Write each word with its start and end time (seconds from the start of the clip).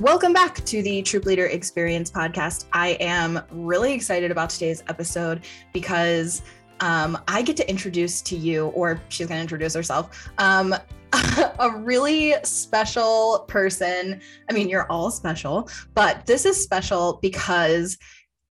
Welcome 0.00 0.32
back 0.32 0.64
to 0.66 0.80
the 0.80 1.02
Troop 1.02 1.26
Leader 1.26 1.46
Experience 1.46 2.08
podcast. 2.08 2.66
I 2.72 2.90
am 3.00 3.40
really 3.50 3.92
excited 3.92 4.30
about 4.30 4.48
today's 4.48 4.80
episode 4.88 5.44
because 5.72 6.42
um, 6.78 7.18
I 7.26 7.42
get 7.42 7.56
to 7.56 7.68
introduce 7.68 8.22
to 8.22 8.36
you, 8.36 8.66
or 8.68 9.00
she's 9.08 9.26
going 9.26 9.38
to 9.38 9.42
introduce 9.42 9.74
herself, 9.74 10.30
um, 10.38 10.72
a 11.12 11.72
really 11.78 12.34
special 12.44 13.44
person. 13.48 14.20
I 14.48 14.52
mean, 14.52 14.68
you're 14.68 14.86
all 14.88 15.10
special, 15.10 15.68
but 15.94 16.24
this 16.26 16.46
is 16.46 16.62
special 16.62 17.18
because 17.20 17.98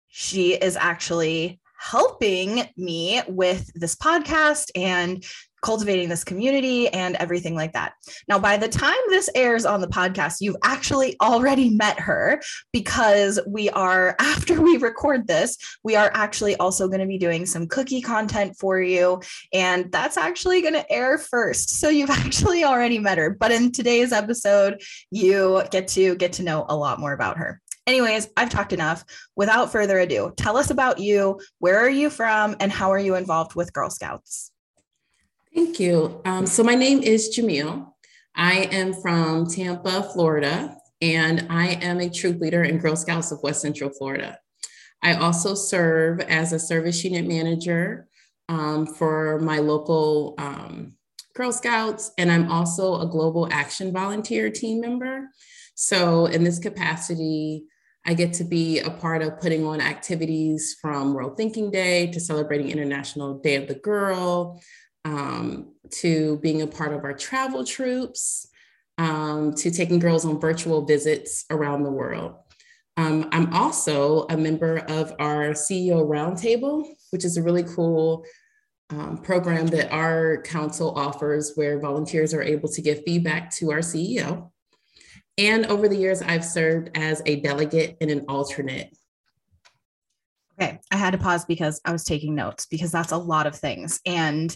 she 0.07 0.55
is 0.55 0.75
actually 0.75 1.59
helping 1.77 2.63
me 2.75 3.21
with 3.27 3.69
this 3.75 3.95
podcast 3.95 4.71
and 4.75 5.23
cultivating 5.65 6.07
this 6.07 6.23
community 6.23 6.87
and 6.89 7.15
everything 7.15 7.55
like 7.55 7.73
that. 7.73 7.93
Now, 8.27 8.37
by 8.37 8.55
the 8.55 8.67
time 8.67 8.93
this 9.09 9.31
airs 9.33 9.65
on 9.65 9.81
the 9.81 9.87
podcast, 9.87 10.37
you've 10.39 10.55
actually 10.63 11.15
already 11.19 11.71
met 11.71 11.99
her 11.99 12.39
because 12.71 13.39
we 13.47 13.71
are, 13.71 14.15
after 14.19 14.61
we 14.61 14.77
record 14.77 15.25
this, 15.25 15.57
we 15.83 15.95
are 15.95 16.11
actually 16.13 16.55
also 16.57 16.87
going 16.87 16.99
to 16.99 17.07
be 17.07 17.17
doing 17.17 17.47
some 17.47 17.65
cookie 17.67 18.01
content 18.01 18.55
for 18.59 18.79
you. 18.79 19.19
And 19.53 19.91
that's 19.91 20.17
actually 20.17 20.61
going 20.61 20.75
to 20.75 20.91
air 20.91 21.17
first. 21.17 21.79
So 21.79 21.89
you've 21.89 22.09
actually 22.25 22.63
already 22.63 22.99
met 22.99 23.17
her. 23.17 23.31
But 23.31 23.51
in 23.51 23.71
today's 23.71 24.11
episode, 24.11 24.83
you 25.09 25.63
get 25.71 25.87
to 25.89 26.15
get 26.15 26.33
to 26.33 26.43
know 26.43 26.67
a 26.69 26.75
lot 26.75 26.99
more 26.99 27.13
about 27.13 27.37
her. 27.37 27.59
Anyways, 27.87 28.29
I've 28.37 28.49
talked 28.49 28.73
enough. 28.73 29.03
Without 29.35 29.71
further 29.71 29.97
ado, 29.97 30.31
tell 30.37 30.57
us 30.57 30.69
about 30.69 30.99
you. 30.99 31.39
Where 31.57 31.79
are 31.79 31.89
you 31.89 32.11
from? 32.11 32.55
And 32.59 32.71
how 32.71 32.91
are 32.91 32.99
you 32.99 33.15
involved 33.15 33.55
with 33.55 33.73
Girl 33.73 33.89
Scouts? 33.89 34.51
Thank 35.55 35.79
you. 35.79 36.21
Um, 36.25 36.45
so, 36.45 36.65
my 36.65 36.75
name 36.75 37.01
is 37.01 37.33
Jamil. 37.33 37.87
I 38.35 38.63
am 38.73 38.93
from 38.93 39.47
Tampa, 39.47 40.03
Florida, 40.03 40.75
and 41.01 41.47
I 41.49 41.75
am 41.81 42.01
a 42.01 42.09
troop 42.09 42.41
leader 42.41 42.63
in 42.63 42.77
Girl 42.77 42.97
Scouts 42.97 43.31
of 43.31 43.41
West 43.41 43.61
Central 43.61 43.89
Florida. 43.89 44.37
I 45.01 45.13
also 45.13 45.55
serve 45.55 46.19
as 46.19 46.51
a 46.51 46.59
service 46.59 47.01
unit 47.05 47.25
manager 47.25 48.09
um, 48.49 48.85
for 48.85 49.39
my 49.39 49.59
local 49.59 50.35
um, 50.37 50.95
Girl 51.33 51.53
Scouts, 51.53 52.11
and 52.17 52.29
I'm 52.29 52.51
also 52.51 52.99
a 52.99 53.07
Global 53.07 53.47
Action 53.49 53.93
Volunteer 53.93 54.49
team 54.49 54.81
member. 54.81 55.29
So, 55.75 56.25
in 56.25 56.43
this 56.43 56.59
capacity, 56.59 57.63
I 58.05 58.13
get 58.13 58.33
to 58.33 58.43
be 58.43 58.81
a 58.81 58.91
part 58.91 59.23
of 59.23 59.39
putting 59.39 59.65
on 59.65 59.81
activities 59.81 60.75
from 60.79 61.13
World 61.13 61.37
Thinking 61.37 61.71
Day 61.71 62.07
to 62.11 62.19
celebrating 62.19 62.69
International 62.69 63.39
Day 63.39 63.55
of 63.55 63.67
the 63.67 63.75
Girl, 63.75 64.61
um, 65.05 65.73
to 65.91 66.37
being 66.39 66.61
a 66.61 66.67
part 66.67 66.91
of 66.91 67.03
our 67.03 67.13
travel 67.13 67.63
troops, 67.63 68.47
um, 68.97 69.53
to 69.53 69.71
taking 69.71 69.99
girls 69.99 70.25
on 70.25 70.39
virtual 70.39 70.85
visits 70.85 71.45
around 71.49 71.83
the 71.83 71.91
world. 71.91 72.35
Um, 72.97 73.27
I'm 73.31 73.53
also 73.53 74.25
a 74.29 74.37
member 74.37 74.77
of 74.77 75.13
our 75.19 75.49
CEO 75.49 76.05
Roundtable, 76.05 76.87
which 77.11 77.25
is 77.25 77.37
a 77.37 77.43
really 77.43 77.63
cool 77.63 78.25
um, 78.89 79.17
program 79.17 79.67
that 79.67 79.91
our 79.91 80.41
council 80.43 80.93
offers 80.95 81.53
where 81.55 81.79
volunteers 81.79 82.33
are 82.33 82.41
able 82.41 82.69
to 82.69 82.81
give 82.81 83.03
feedback 83.03 83.53
to 83.55 83.71
our 83.71 83.79
CEO. 83.79 84.51
And 85.37 85.65
over 85.65 85.89
the 85.89 85.97
years, 85.97 86.21
I've 86.21 86.45
served 86.45 86.91
as 86.95 87.21
a 87.25 87.41
delegate 87.41 87.97
and 87.99 88.09
an 88.09 88.25
alternate. 88.29 88.95
Okay, 90.57 90.79
I 90.89 90.95
had 90.95 91.11
to 91.11 91.17
pause 91.17 91.43
because 91.43 91.81
I 91.83 91.91
was 91.91 92.05
taking 92.05 92.33
notes 92.33 92.65
because 92.65 92.91
that's 92.91 93.11
a 93.11 93.17
lot 93.17 93.45
of 93.45 93.55
things. 93.55 93.99
And 94.05 94.55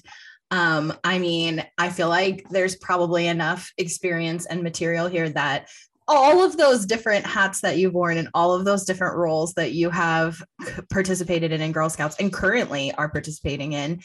um, 0.51 0.93
I 1.03 1.19
mean, 1.19 1.63
I 1.77 1.89
feel 1.89 2.09
like 2.09 2.47
there's 2.49 2.75
probably 2.75 3.27
enough 3.27 3.71
experience 3.77 4.45
and 4.45 4.63
material 4.63 5.07
here 5.07 5.29
that 5.29 5.69
all 6.07 6.43
of 6.43 6.57
those 6.57 6.87
different 6.87 7.25
hats 7.25 7.61
that 7.61 7.77
you've 7.77 7.93
worn 7.93 8.17
and 8.17 8.29
all 8.33 8.53
of 8.53 8.65
those 8.65 8.83
different 8.83 9.15
roles 9.15 9.53
that 9.53 9.73
you 9.73 9.91
have 9.91 10.43
participated 10.91 11.51
in 11.51 11.61
in 11.61 11.71
Girl 11.71 11.89
Scouts 11.89 12.15
and 12.19 12.33
currently 12.33 12.91
are 12.93 13.09
participating 13.09 13.73
in 13.73 14.01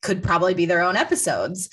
could 0.00 0.22
probably 0.22 0.54
be 0.54 0.64
their 0.64 0.80
own 0.80 0.96
episodes. 0.96 1.68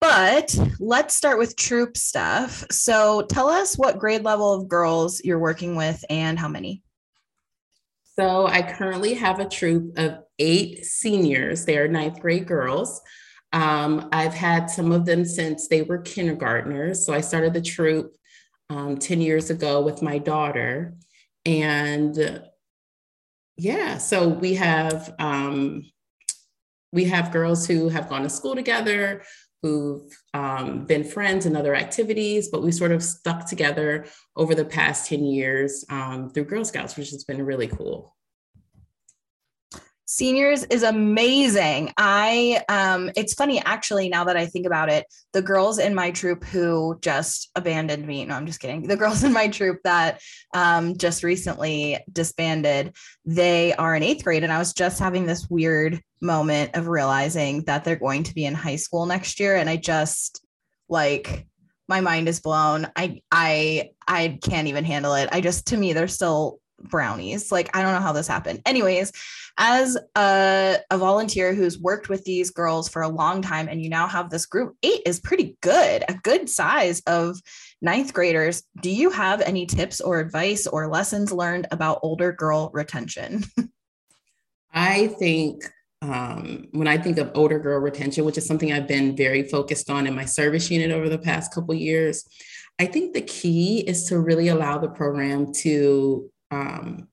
But 0.00 0.58
let's 0.80 1.14
start 1.14 1.38
with 1.38 1.56
troop 1.56 1.96
stuff. 1.98 2.64
So 2.70 3.22
tell 3.22 3.48
us 3.48 3.76
what 3.76 3.98
grade 3.98 4.24
level 4.24 4.54
of 4.54 4.68
girls 4.68 5.22
you're 5.22 5.38
working 5.38 5.76
with 5.76 6.02
and 6.08 6.38
how 6.38 6.48
many. 6.48 6.82
So 8.18 8.46
I 8.46 8.62
currently 8.62 9.14
have 9.14 9.40
a 9.40 9.48
troop 9.48 9.98
of 9.98 10.18
eight 10.38 10.84
seniors. 10.84 11.64
They 11.64 11.76
are 11.78 11.88
ninth 11.88 12.20
grade 12.20 12.46
girls. 12.46 13.02
Um, 13.54 14.08
I've 14.10 14.34
had 14.34 14.68
some 14.68 14.90
of 14.90 15.06
them 15.06 15.24
since 15.24 15.68
they 15.68 15.82
were 15.82 15.98
kindergartners. 15.98 17.06
So 17.06 17.14
I 17.14 17.20
started 17.20 17.54
the 17.54 17.62
troop 17.62 18.12
um, 18.68 18.98
10 18.98 19.20
years 19.20 19.48
ago 19.48 19.80
with 19.80 20.02
my 20.02 20.18
daughter. 20.18 20.94
And 21.46 22.42
yeah, 23.56 23.98
so 23.98 24.28
we 24.28 24.54
have 24.54 25.14
um, 25.20 25.84
we 26.92 27.04
have 27.04 27.32
girls 27.32 27.66
who 27.66 27.88
have 27.88 28.08
gone 28.08 28.22
to 28.22 28.28
school 28.28 28.56
together, 28.56 29.22
who've 29.62 30.10
um, 30.32 30.84
been 30.86 31.04
friends 31.04 31.46
in 31.46 31.54
other 31.54 31.76
activities, 31.76 32.48
but 32.48 32.62
we 32.62 32.72
sort 32.72 32.90
of 32.90 33.04
stuck 33.04 33.48
together 33.48 34.06
over 34.36 34.54
the 34.54 34.64
past 34.64 35.08
10 35.08 35.24
years 35.24 35.84
um, 35.90 36.30
through 36.30 36.44
Girl 36.44 36.64
Scouts, 36.64 36.96
which 36.96 37.10
has 37.10 37.22
been 37.22 37.44
really 37.44 37.68
cool 37.68 38.13
seniors 40.06 40.64
is 40.64 40.82
amazing 40.82 41.90
i 41.96 42.62
um 42.68 43.10
it's 43.16 43.32
funny 43.32 43.60
actually 43.64 44.08
now 44.08 44.24
that 44.24 44.36
i 44.36 44.44
think 44.44 44.66
about 44.66 44.90
it 44.90 45.06
the 45.32 45.40
girls 45.40 45.78
in 45.78 45.94
my 45.94 46.10
troop 46.10 46.44
who 46.44 46.98
just 47.00 47.50
abandoned 47.56 48.06
me 48.06 48.24
no 48.24 48.34
i'm 48.34 48.46
just 48.46 48.60
kidding 48.60 48.82
the 48.82 48.96
girls 49.04 49.24
in 49.24 49.32
my 49.32 49.48
troop 49.48 49.78
that 49.82 50.20
um 50.52 50.96
just 50.98 51.22
recently 51.22 51.98
disbanded 52.12 52.94
they 53.24 53.72
are 53.74 53.94
in 53.94 54.02
eighth 54.02 54.24
grade 54.24 54.44
and 54.44 54.52
i 54.52 54.58
was 54.58 54.74
just 54.74 54.98
having 54.98 55.24
this 55.24 55.48
weird 55.48 56.00
moment 56.20 56.70
of 56.74 56.86
realizing 56.86 57.62
that 57.64 57.82
they're 57.82 57.96
going 57.96 58.22
to 58.22 58.34
be 58.34 58.44
in 58.44 58.54
high 58.54 58.76
school 58.76 59.06
next 59.06 59.40
year 59.40 59.56
and 59.56 59.70
i 59.70 59.76
just 59.76 60.44
like 60.88 61.46
my 61.88 62.02
mind 62.02 62.28
is 62.28 62.40
blown 62.40 62.86
i 62.94 63.20
i 63.30 63.88
i 64.06 64.38
can't 64.42 64.68
even 64.68 64.84
handle 64.84 65.14
it 65.14 65.30
i 65.32 65.40
just 65.40 65.68
to 65.68 65.78
me 65.78 65.94
they're 65.94 66.08
still 66.08 66.60
brownies. 66.84 67.50
Like, 67.50 67.74
I 67.76 67.82
don't 67.82 67.92
know 67.92 68.00
how 68.00 68.12
this 68.12 68.28
happened. 68.28 68.60
Anyways, 68.66 69.12
as 69.56 69.96
a, 70.16 70.78
a, 70.90 70.98
volunteer 70.98 71.54
who's 71.54 71.78
worked 71.78 72.08
with 72.08 72.24
these 72.24 72.50
girls 72.50 72.88
for 72.88 73.02
a 73.02 73.08
long 73.08 73.40
time, 73.40 73.68
and 73.68 73.80
you 73.82 73.88
now 73.88 74.08
have 74.08 74.30
this 74.30 74.46
group, 74.46 74.76
eight 74.82 75.02
is 75.06 75.20
pretty 75.20 75.56
good, 75.60 76.04
a 76.08 76.14
good 76.14 76.48
size 76.48 77.00
of 77.06 77.38
ninth 77.80 78.12
graders. 78.12 78.64
Do 78.82 78.90
you 78.90 79.10
have 79.10 79.40
any 79.40 79.66
tips 79.66 80.00
or 80.00 80.18
advice 80.18 80.66
or 80.66 80.88
lessons 80.88 81.30
learned 81.30 81.68
about 81.70 82.00
older 82.02 82.32
girl 82.32 82.70
retention? 82.72 83.44
I 84.74 85.06
think 85.06 85.62
um, 86.02 86.66
when 86.72 86.88
I 86.88 86.98
think 86.98 87.18
of 87.18 87.30
older 87.34 87.58
girl 87.60 87.78
retention, 87.78 88.24
which 88.24 88.38
is 88.38 88.46
something 88.46 88.72
I've 88.72 88.88
been 88.88 89.16
very 89.16 89.44
focused 89.44 89.88
on 89.88 90.06
in 90.06 90.14
my 90.14 90.24
service 90.24 90.70
unit 90.70 90.90
over 90.90 91.08
the 91.08 91.18
past 91.18 91.54
couple 91.54 91.74
years, 91.74 92.26
I 92.80 92.86
think 92.86 93.14
the 93.14 93.22
key 93.22 93.80
is 93.80 94.06
to 94.06 94.18
really 94.18 94.48
allow 94.48 94.78
the 94.78 94.88
program 94.88 95.52
to 95.62 96.28
um, 96.50 97.08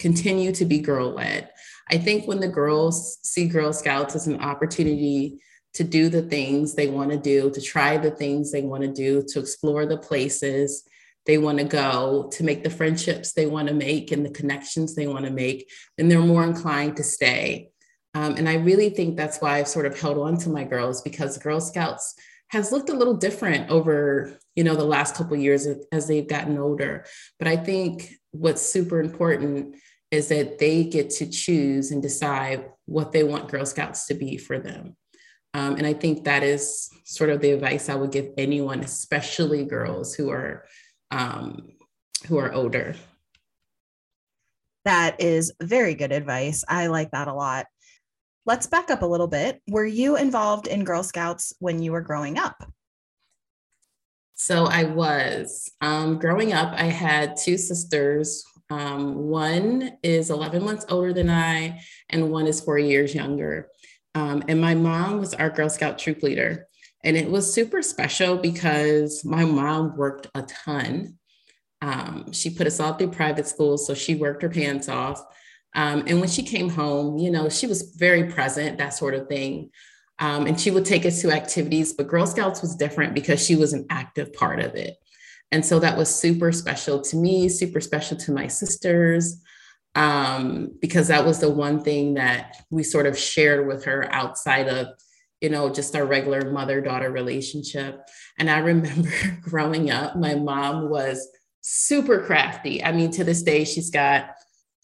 continue 0.00 0.50
to 0.52 0.64
be 0.64 0.80
girl 0.80 1.12
led. 1.12 1.50
I 1.88 1.98
think 1.98 2.26
when 2.26 2.40
the 2.40 2.48
girls 2.48 3.18
see 3.22 3.46
Girl 3.46 3.72
Scouts 3.72 4.16
as 4.16 4.26
an 4.26 4.40
opportunity 4.40 5.40
to 5.74 5.84
do 5.84 6.08
the 6.08 6.22
things 6.22 6.74
they 6.74 6.88
want 6.88 7.10
to 7.10 7.18
do, 7.18 7.50
to 7.50 7.60
try 7.60 7.96
the 7.96 8.10
things 8.10 8.50
they 8.50 8.62
want 8.62 8.82
to 8.82 8.92
do, 8.92 9.22
to 9.28 9.38
explore 9.38 9.86
the 9.86 9.98
places 9.98 10.84
they 11.26 11.38
want 11.38 11.58
to 11.58 11.64
go, 11.64 12.28
to 12.32 12.42
make 12.42 12.64
the 12.64 12.70
friendships 12.70 13.32
they 13.32 13.46
want 13.46 13.68
to 13.68 13.74
make 13.74 14.10
and 14.10 14.24
the 14.24 14.30
connections 14.30 14.94
they 14.94 15.06
want 15.06 15.26
to 15.26 15.30
make, 15.30 15.70
then 15.96 16.08
they're 16.08 16.20
more 16.20 16.44
inclined 16.44 16.96
to 16.96 17.04
stay. 17.04 17.70
Um, 18.14 18.34
and 18.36 18.48
I 18.48 18.54
really 18.54 18.90
think 18.90 19.16
that's 19.16 19.38
why 19.38 19.58
I've 19.58 19.68
sort 19.68 19.86
of 19.86 19.98
held 20.00 20.18
on 20.18 20.38
to 20.38 20.48
my 20.48 20.64
girls 20.64 21.02
because 21.02 21.38
Girl 21.38 21.60
Scouts 21.60 22.14
has 22.48 22.72
looked 22.72 22.88
a 22.88 22.94
little 22.94 23.14
different 23.14 23.70
over 23.70 24.38
you 24.56 24.64
know 24.64 24.74
the 24.74 24.84
last 24.84 25.14
couple 25.14 25.36
years 25.36 25.66
as 25.92 26.08
they've 26.08 26.28
gotten 26.28 26.58
older 26.58 27.04
but 27.38 27.48
i 27.48 27.56
think 27.56 28.10
what's 28.32 28.62
super 28.62 29.00
important 29.00 29.76
is 30.10 30.28
that 30.28 30.58
they 30.58 30.84
get 30.84 31.10
to 31.10 31.26
choose 31.26 31.90
and 31.90 32.02
decide 32.02 32.68
what 32.86 33.12
they 33.12 33.22
want 33.22 33.48
girl 33.48 33.64
scouts 33.64 34.06
to 34.06 34.14
be 34.14 34.36
for 34.36 34.58
them 34.58 34.96
um, 35.54 35.76
and 35.76 35.86
i 35.86 35.92
think 35.92 36.24
that 36.24 36.42
is 36.42 36.88
sort 37.04 37.30
of 37.30 37.40
the 37.40 37.50
advice 37.50 37.88
i 37.88 37.94
would 37.94 38.12
give 38.12 38.28
anyone 38.36 38.80
especially 38.80 39.64
girls 39.64 40.14
who 40.14 40.30
are 40.30 40.64
um, 41.10 41.68
who 42.26 42.38
are 42.38 42.52
older 42.52 42.94
that 44.84 45.20
is 45.20 45.52
very 45.62 45.94
good 45.94 46.12
advice 46.12 46.64
i 46.68 46.86
like 46.86 47.10
that 47.10 47.28
a 47.28 47.34
lot 47.34 47.66
Let's 48.46 48.66
back 48.66 48.90
up 48.90 49.02
a 49.02 49.06
little 49.06 49.28
bit. 49.28 49.60
Were 49.68 49.84
you 49.84 50.16
involved 50.16 50.66
in 50.66 50.82
Girl 50.82 51.02
Scouts 51.02 51.52
when 51.58 51.82
you 51.82 51.92
were 51.92 52.00
growing 52.00 52.38
up? 52.38 52.64
So 54.34 54.64
I 54.64 54.84
was. 54.84 55.70
Um, 55.82 56.18
growing 56.18 56.54
up, 56.54 56.72
I 56.72 56.86
had 56.86 57.36
two 57.36 57.58
sisters. 57.58 58.42
Um, 58.70 59.16
one 59.16 59.98
is 60.02 60.30
11 60.30 60.64
months 60.64 60.86
older 60.88 61.12
than 61.12 61.28
I, 61.28 61.80
and 62.08 62.30
one 62.30 62.46
is 62.46 62.60
four 62.60 62.78
years 62.78 63.14
younger. 63.14 63.68
Um, 64.14 64.42
and 64.48 64.60
my 64.60 64.74
mom 64.74 65.18
was 65.18 65.34
our 65.34 65.50
Girl 65.50 65.68
Scout 65.68 65.98
troop 65.98 66.22
leader. 66.22 66.66
And 67.02 67.16
it 67.16 67.30
was 67.30 67.52
super 67.52 67.82
special 67.82 68.36
because 68.36 69.24
my 69.24 69.44
mom 69.44 69.96
worked 69.96 70.28
a 70.34 70.42
ton. 70.42 71.18
Um, 71.82 72.32
she 72.32 72.50
put 72.50 72.66
us 72.66 72.78
all 72.78 72.92
through 72.92 73.10
private 73.10 73.46
school, 73.46 73.78
so 73.78 73.94
she 73.94 74.14
worked 74.14 74.42
her 74.42 74.50
pants 74.50 74.88
off. 74.88 75.22
Um, 75.74 76.04
and 76.06 76.20
when 76.20 76.28
she 76.28 76.42
came 76.42 76.68
home, 76.68 77.18
you 77.18 77.30
know, 77.30 77.48
she 77.48 77.66
was 77.66 77.94
very 77.96 78.24
present, 78.24 78.78
that 78.78 78.94
sort 78.94 79.14
of 79.14 79.28
thing. 79.28 79.70
Um, 80.18 80.46
and 80.46 80.60
she 80.60 80.70
would 80.70 80.84
take 80.84 81.06
us 81.06 81.22
to 81.22 81.30
activities, 81.30 81.94
but 81.94 82.08
Girl 82.08 82.26
Scouts 82.26 82.60
was 82.60 82.76
different 82.76 83.14
because 83.14 83.44
she 83.44 83.56
was 83.56 83.72
an 83.72 83.86
active 83.88 84.34
part 84.34 84.60
of 84.60 84.74
it. 84.74 84.96
And 85.52 85.64
so 85.64 85.78
that 85.80 85.96
was 85.96 86.14
super 86.14 86.52
special 86.52 87.00
to 87.02 87.16
me, 87.16 87.48
super 87.48 87.80
special 87.80 88.16
to 88.18 88.32
my 88.32 88.46
sisters, 88.46 89.40
um, 89.94 90.70
because 90.80 91.08
that 91.08 91.24
was 91.24 91.40
the 91.40 91.50
one 91.50 91.82
thing 91.82 92.14
that 92.14 92.56
we 92.70 92.82
sort 92.82 93.06
of 93.06 93.18
shared 93.18 93.66
with 93.66 93.84
her 93.84 94.08
outside 94.12 94.68
of, 94.68 94.88
you 95.40 95.48
know, 95.48 95.72
just 95.72 95.96
our 95.96 96.06
regular 96.06 96.50
mother 96.50 96.80
daughter 96.80 97.10
relationship. 97.10 98.00
And 98.38 98.48
I 98.48 98.58
remember 98.60 99.10
growing 99.42 99.90
up, 99.90 100.16
my 100.16 100.34
mom 100.34 100.88
was 100.88 101.26
super 101.62 102.24
crafty. 102.24 102.82
I 102.82 102.92
mean, 102.92 103.10
to 103.12 103.24
this 103.24 103.42
day, 103.42 103.64
she's 103.64 103.90
got 103.90 104.30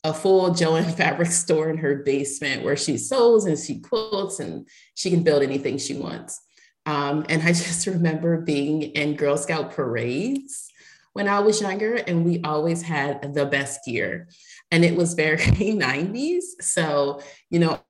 a 0.03 0.13
full 0.13 0.53
Jo-Ann 0.55 0.93
fabric 0.97 1.31
store 1.31 1.71
in 1.71 1.79
her 1.79 1.97
basement 1.97 2.65
where 2.65 2.77
she 2.77 2.99
sews 2.99 3.45
and 3.45 3.59
she 3.59 3.81
quilts 3.81 4.41
and 4.41 4.69
she 4.95 5.11
can 5.11 5.23
build 5.23 5.43
anything 5.43 5.79
she 5.79 5.95
wants. 5.95 6.41
Um, 6.87 7.27
and 7.29 7.43
I 7.43 7.47
just 7.53 7.87
remember 7.87 8.41
being 8.41 8.83
in 8.83 9.17
Girl 9.17 9.37
Scout 9.37 9.73
parades 9.73 10.71
when 11.13 11.29
I 11.29 11.41
was 11.41 11.61
younger, 11.61 11.95
and 11.95 12.25
we 12.25 12.43
always 12.43 12.83
had 12.83 13.35
the 13.35 13.47
best 13.47 13.81
gear. 13.85 14.29
And 14.71 14.85
it 14.85 14.97
was 14.97 15.15
very 15.15 15.39
90s. 15.39 16.43
So, 16.61 17.21
you 17.51 17.59
know, 17.59 17.81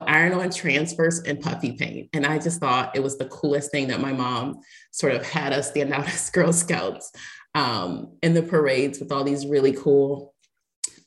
iron 0.00 0.32
on 0.32 0.50
transfers 0.50 1.20
and 1.20 1.40
puffy 1.40 1.72
paint. 1.72 2.08
And 2.12 2.26
I 2.26 2.38
just 2.38 2.60
thought 2.60 2.96
it 2.96 3.02
was 3.02 3.18
the 3.18 3.26
coolest 3.26 3.70
thing 3.70 3.88
that 3.88 4.00
my 4.00 4.12
mom 4.12 4.60
sort 4.90 5.14
of 5.14 5.24
had 5.24 5.52
us 5.52 5.70
stand 5.70 5.92
out 5.92 6.08
as 6.12 6.30
Girl 6.30 6.52
Scouts 6.52 7.12
um, 7.54 8.16
in 8.22 8.34
the 8.34 8.42
parades 8.42 8.98
with 8.98 9.12
all 9.12 9.24
these 9.24 9.46
really 9.46 9.72
cool 9.72 10.34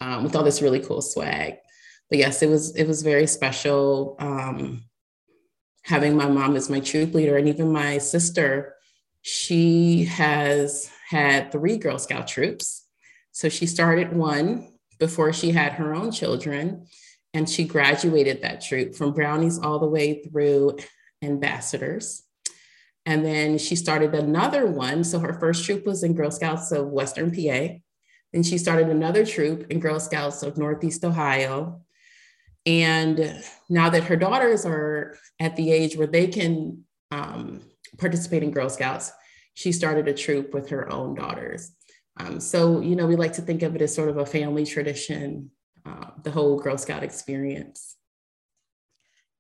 um, 0.02 0.24
with 0.24 0.36
all 0.36 0.44
this 0.44 0.62
really 0.62 0.80
cool 0.80 1.02
swag. 1.02 1.56
But 2.10 2.20
yes, 2.20 2.42
it 2.42 2.50
was 2.50 2.76
it 2.76 2.88
was 2.88 3.02
very 3.02 3.28
special 3.28 4.16
um, 4.20 4.84
having 5.84 6.16
my 6.16 6.28
mom 6.28 6.56
as 6.56 6.70
my 6.70 6.80
troop 6.80 7.14
leader, 7.14 7.38
and 7.38 7.48
even 7.48 7.72
my 7.72 7.98
sister. 7.98 8.76
She 9.22 10.06
has 10.06 10.90
had 11.08 11.52
three 11.52 11.78
Girl 11.78 11.98
Scout 11.98 12.28
troops. 12.28 12.86
So 13.32 13.50
she 13.50 13.66
started 13.66 14.14
one 14.14 14.74
before 15.00 15.34
she 15.34 15.52
had 15.52 15.74
her 15.74 15.94
own 15.94 16.12
children, 16.12 16.88
and 17.34 17.50
she 17.50 17.66
graduated 17.66 18.42
that 18.42 18.62
troop 18.62 18.96
from 18.96 19.14
brownies 19.14 19.60
all 19.60 19.80
the 19.80 19.88
way 19.88 20.24
through 20.24 20.78
ambassadors. 21.22 22.24
And 23.06 23.26
then 23.26 23.58
she 23.58 23.76
started 23.76 24.14
another 24.14 24.66
one. 24.66 25.04
So 25.04 25.20
her 25.20 25.34
first 25.34 25.66
troop 25.66 25.86
was 25.86 26.04
in 26.04 26.14
Girl 26.14 26.32
Scouts 26.32 26.72
of 26.72 26.88
Western 26.88 27.32
PA. 27.32 27.80
Then 28.32 28.44
she 28.44 28.58
started 28.58 28.88
another 28.88 29.26
troop 29.26 29.70
in 29.70 29.80
Girl 29.80 30.00
Scouts 30.00 30.42
of 30.44 30.58
Northeast 30.58 31.04
Ohio. 31.04 31.82
And 32.66 33.44
now 33.70 33.90
that 33.90 34.06
her 34.06 34.16
daughters 34.16 34.66
are 34.66 35.18
at 35.40 35.56
the 35.56 35.72
age 35.72 35.98
where 35.98 36.08
they 36.08 36.28
can 36.28 36.84
um, 37.12 37.62
participate 37.98 38.44
in 38.44 38.52
Girl 38.52 38.70
Scouts, 38.70 39.12
she 39.54 39.72
started 39.72 40.08
a 40.08 40.14
troop 40.14 40.54
with 40.54 40.70
her 40.70 40.92
own 40.92 41.16
daughters. 41.16 41.72
Um, 42.18 42.40
so, 42.40 42.80
you 42.80 42.96
know, 42.96 43.08
we 43.08 43.16
like 43.16 43.34
to 43.34 43.42
think 43.42 43.64
of 43.64 43.76
it 43.76 43.82
as 43.82 43.94
sort 43.94 44.10
of 44.10 44.18
a 44.18 44.26
family 44.26 44.66
tradition, 44.66 45.52
uh, 45.86 46.12
the 46.24 46.32
whole 46.32 46.60
Girl 46.60 46.78
Scout 46.78 47.04
experience. 47.04 47.96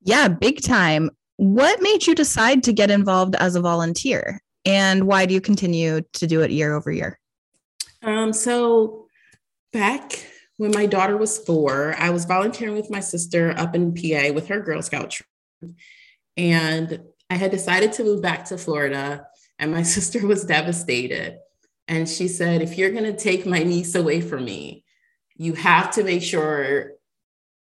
Yeah, 0.02 0.28
big 0.28 0.62
time. 0.62 1.10
What 1.38 1.82
made 1.82 2.06
you 2.06 2.16
decide 2.16 2.64
to 2.64 2.74
get 2.74 2.92
involved 2.92 3.36
as 3.36 3.56
a 3.56 3.62
volunteer? 3.62 4.42
And 4.66 5.08
why 5.08 5.26
do 5.26 5.34
you 5.34 5.42
continue 5.42 6.02
to 6.14 6.28
do 6.28 6.42
it 6.42 6.52
year 6.52 6.74
over 6.74 6.92
year? 6.92 7.20
Um, 8.02 8.34
so 8.34 9.08
back 9.72 10.26
when 10.64 10.72
my 10.72 10.86
daughter 10.86 11.18
was 11.18 11.38
four, 11.40 11.94
I 12.00 12.10
was 12.10 12.24
volunteering 12.24 12.74
with 12.74 12.90
my 12.90 13.02
sister 13.02 13.54
up 13.58 13.76
in 13.76 13.94
PA 13.94 14.32
with 14.34 14.48
her 14.48 14.62
Girl 14.62 14.82
Scout 14.82 15.12
troop. 15.12 15.76
And 16.38 17.02
I 17.30 17.36
had 17.36 17.52
decided 17.52 17.92
to 17.94 18.06
move 18.06 18.22
back 18.22 18.46
to 18.46 18.58
Florida, 18.58 19.28
and 19.60 19.74
my 19.74 19.84
sister 19.96 20.26
was 20.26 20.46
devastated. 20.46 21.40
And 21.90 22.08
she 22.08 22.30
said, 22.30 22.62
If 22.62 22.78
you're 22.78 22.92
going 22.92 23.04
to 23.04 23.16
take 23.16 23.46
my 23.46 23.60
niece 23.60 23.94
away 23.94 24.22
from 24.22 24.46
me, 24.46 24.86
you 25.36 25.52
have 25.52 25.92
to 25.96 26.04
make 26.06 26.24
sure 26.24 26.94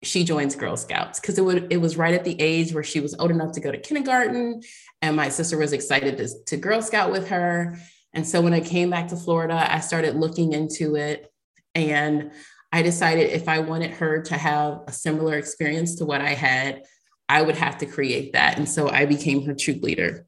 she 0.02 0.24
joins 0.24 0.56
Girl 0.56 0.76
Scouts 0.76 1.20
because 1.20 1.38
it 1.38 1.44
would 1.44 1.72
it 1.72 1.76
was 1.76 1.96
right 1.96 2.14
at 2.14 2.24
the 2.24 2.40
age 2.40 2.72
where 2.72 2.82
she 2.82 2.98
was 2.98 3.14
old 3.20 3.30
enough 3.30 3.52
to 3.52 3.60
go 3.60 3.70
to 3.70 3.78
kindergarten, 3.78 4.60
and 5.02 5.14
my 5.14 5.28
sister 5.28 5.56
was 5.56 5.72
excited 5.72 6.18
to, 6.18 6.28
to 6.46 6.56
Girl 6.56 6.82
Scout 6.82 7.12
with 7.12 7.28
her. 7.28 7.78
And 8.12 8.26
so 8.26 8.40
when 8.40 8.54
I 8.54 8.60
came 8.60 8.90
back 8.90 9.06
to 9.08 9.16
Florida, 9.16 9.72
I 9.72 9.78
started 9.78 10.16
looking 10.16 10.52
into 10.52 10.96
it 10.96 11.32
and 11.76 12.32
I 12.72 12.82
decided 12.82 13.30
if 13.30 13.48
I 13.48 13.60
wanted 13.60 13.92
her 13.92 14.22
to 14.22 14.36
have 14.36 14.82
a 14.86 14.92
similar 14.92 15.36
experience 15.36 15.96
to 15.96 16.04
what 16.04 16.20
I 16.20 16.34
had, 16.34 16.82
I 17.28 17.42
would 17.42 17.56
have 17.56 17.78
to 17.78 17.86
create 17.86 18.32
that. 18.32 18.58
And 18.58 18.68
so 18.68 18.88
I 18.88 19.06
became 19.06 19.44
her 19.46 19.54
troop 19.54 19.82
leader. 19.82 20.26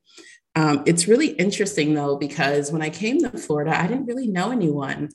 Um, 0.56 0.82
it's 0.86 1.08
really 1.08 1.28
interesting 1.28 1.94
though, 1.94 2.16
because 2.16 2.72
when 2.72 2.82
I 2.82 2.90
came 2.90 3.20
to 3.20 3.30
Florida, 3.38 3.78
I 3.78 3.86
didn't 3.86 4.06
really 4.06 4.26
know 4.26 4.50
anyone. 4.50 5.10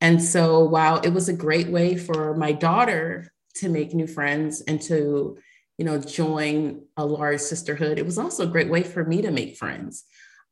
And 0.00 0.22
so 0.22 0.64
while 0.64 1.00
it 1.00 1.10
was 1.10 1.28
a 1.28 1.34
great 1.34 1.68
way 1.68 1.96
for 1.96 2.34
my 2.34 2.52
daughter 2.52 3.32
to 3.56 3.68
make 3.68 3.92
new 3.92 4.06
friends 4.06 4.62
and 4.62 4.80
to, 4.82 5.36
you 5.76 5.84
know, 5.84 5.98
join 5.98 6.82
a 6.96 7.04
large 7.04 7.40
sisterhood, 7.40 7.98
it 7.98 8.06
was 8.06 8.18
also 8.18 8.44
a 8.44 8.50
great 8.50 8.70
way 8.70 8.82
for 8.82 9.04
me 9.04 9.22
to 9.22 9.30
make 9.30 9.56
friends. 9.56 10.04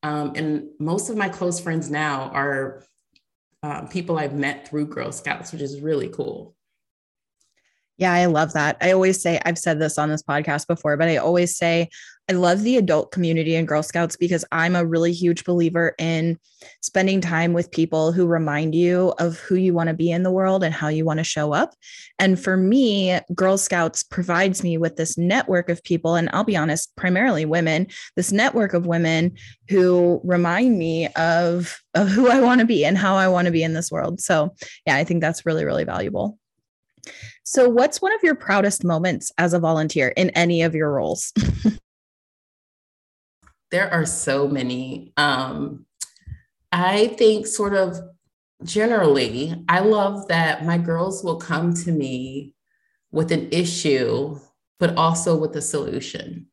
Um, 0.03 0.33
and 0.35 0.69
most 0.79 1.09
of 1.09 1.17
my 1.17 1.29
close 1.29 1.59
friends 1.59 1.89
now 1.89 2.29
are 2.33 2.83
um, 3.63 3.87
people 3.87 4.17
I've 4.17 4.33
met 4.33 4.67
through 4.67 4.87
Girl 4.87 5.11
Scouts, 5.11 5.51
which 5.51 5.61
is 5.61 5.81
really 5.81 6.09
cool. 6.09 6.55
Yeah, 7.99 8.13
I 8.13 8.25
love 8.25 8.53
that. 8.53 8.77
I 8.79 8.93
always 8.93 9.21
say, 9.21 9.41
I've 9.45 9.57
said 9.57 9.77
this 9.77 9.97
on 9.97 10.09
this 10.09 10.23
podcast 10.23 10.67
before, 10.67 10.95
but 10.95 11.09
I 11.09 11.17
always 11.17 11.57
say, 11.57 11.89
I 12.29 12.33
love 12.33 12.61
the 12.61 12.77
adult 12.77 13.11
community 13.11 13.55
in 13.55 13.65
Girl 13.65 13.83
Scouts 13.83 14.15
because 14.15 14.45
I'm 14.53 14.75
a 14.75 14.85
really 14.85 15.11
huge 15.11 15.43
believer 15.43 15.95
in 15.97 16.37
spending 16.81 17.19
time 17.19 17.51
with 17.51 17.71
people 17.71 18.13
who 18.13 18.25
remind 18.25 18.73
you 18.73 19.13
of 19.17 19.39
who 19.39 19.55
you 19.55 19.73
want 19.73 19.89
to 19.89 19.93
be 19.95 20.11
in 20.11 20.23
the 20.23 20.31
world 20.31 20.63
and 20.63 20.73
how 20.73 20.87
you 20.87 21.03
want 21.03 21.17
to 21.17 21.25
show 21.25 21.51
up. 21.51 21.73
And 22.19 22.39
for 22.39 22.55
me, 22.55 23.19
Girl 23.35 23.57
Scouts 23.57 24.03
provides 24.03 24.63
me 24.63 24.77
with 24.77 24.95
this 24.95 25.17
network 25.17 25.67
of 25.67 25.83
people, 25.83 26.15
and 26.15 26.29
I'll 26.31 26.45
be 26.45 26.55
honest, 26.55 26.95
primarily 26.95 27.43
women, 27.43 27.87
this 28.15 28.31
network 28.31 28.73
of 28.73 28.85
women 28.85 29.35
who 29.67 30.21
remind 30.23 30.77
me 30.77 31.07
of, 31.15 31.81
of 31.95 32.07
who 32.07 32.29
I 32.29 32.39
want 32.39 32.61
to 32.61 32.65
be 32.65 32.85
and 32.85 32.97
how 32.97 33.15
I 33.15 33.27
want 33.27 33.47
to 33.47 33.51
be 33.51 33.63
in 33.63 33.73
this 33.73 33.91
world. 33.91 34.21
So, 34.21 34.55
yeah, 34.85 34.95
I 34.95 35.03
think 35.03 35.19
that's 35.19 35.45
really, 35.45 35.65
really 35.65 35.83
valuable. 35.83 36.37
So, 37.51 37.67
what's 37.67 37.99
one 37.99 38.13
of 38.13 38.21
your 38.21 38.35
proudest 38.35 38.83
moments 38.83 39.31
as 39.39 39.53
a 39.53 39.59
volunteer 39.59 40.09
in 40.09 40.29
any 40.29 40.61
of 40.61 40.75
your 40.75 40.91
roles? 40.91 41.33
there 43.71 43.91
are 43.91 44.05
so 44.05 44.47
many. 44.47 45.13
Um, 45.17 45.87
I 46.71 47.07
think, 47.07 47.47
sort 47.47 47.73
of 47.73 47.99
generally, 48.63 49.55
I 49.67 49.79
love 49.79 50.27
that 50.27 50.63
my 50.63 50.77
girls 50.77 51.23
will 51.23 51.37
come 51.37 51.73
to 51.73 51.91
me 51.91 52.53
with 53.11 53.31
an 53.31 53.49
issue, 53.51 54.39
but 54.79 54.95
also 54.95 55.35
with 55.35 55.55
a 55.55 55.61
solution. 55.63 56.45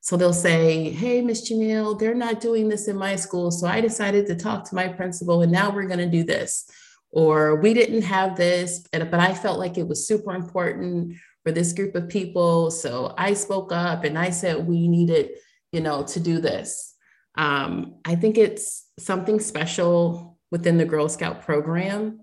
So 0.00 0.16
they'll 0.16 0.32
say, 0.32 0.90
Hey, 0.90 1.22
Miss 1.22 1.50
Jamil, 1.50 1.98
they're 1.98 2.14
not 2.14 2.40
doing 2.40 2.68
this 2.68 2.86
in 2.86 2.96
my 2.96 3.16
school. 3.16 3.50
So 3.50 3.66
I 3.66 3.80
decided 3.80 4.28
to 4.28 4.36
talk 4.36 4.62
to 4.68 4.76
my 4.76 4.86
principal, 4.86 5.42
and 5.42 5.50
now 5.50 5.70
we're 5.70 5.88
going 5.88 5.98
to 5.98 6.06
do 6.06 6.22
this. 6.22 6.70
Or 7.16 7.56
we 7.56 7.72
didn't 7.74 8.02
have 8.02 8.36
this, 8.36 8.86
but 8.92 9.14
I 9.14 9.32
felt 9.32 9.58
like 9.58 9.78
it 9.78 9.88
was 9.88 10.06
super 10.06 10.34
important 10.34 11.16
for 11.42 11.50
this 11.50 11.72
group 11.72 11.94
of 11.94 12.08
people. 12.08 12.70
So 12.70 13.14
I 13.16 13.32
spoke 13.32 13.72
up 13.72 14.04
and 14.04 14.18
I 14.18 14.30
said 14.30 14.66
we 14.66 14.86
needed 14.86 15.30
you 15.76 15.82
know, 15.82 16.02
to 16.02 16.20
do 16.20 16.40
this. 16.40 16.94
Um, 17.36 17.96
I 18.04 18.14
think 18.14 18.38
it's 18.38 18.86
something 18.98 19.40
special 19.40 20.38
within 20.50 20.78
the 20.78 20.84
Girl 20.84 21.08
Scout 21.08 21.42
program 21.42 22.20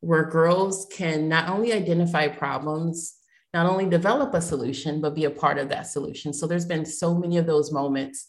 where 0.00 0.24
girls 0.24 0.86
can 0.92 1.28
not 1.28 1.48
only 1.48 1.72
identify 1.72 2.28
problems, 2.28 3.14
not 3.54 3.66
only 3.66 3.86
develop 3.86 4.34
a 4.34 4.42
solution, 4.42 5.00
but 5.00 5.14
be 5.14 5.24
a 5.24 5.30
part 5.30 5.56
of 5.56 5.68
that 5.68 5.86
solution. 5.86 6.32
So 6.32 6.46
there's 6.46 6.66
been 6.66 6.84
so 6.84 7.14
many 7.14 7.38
of 7.38 7.46
those 7.46 7.72
moments 7.72 8.26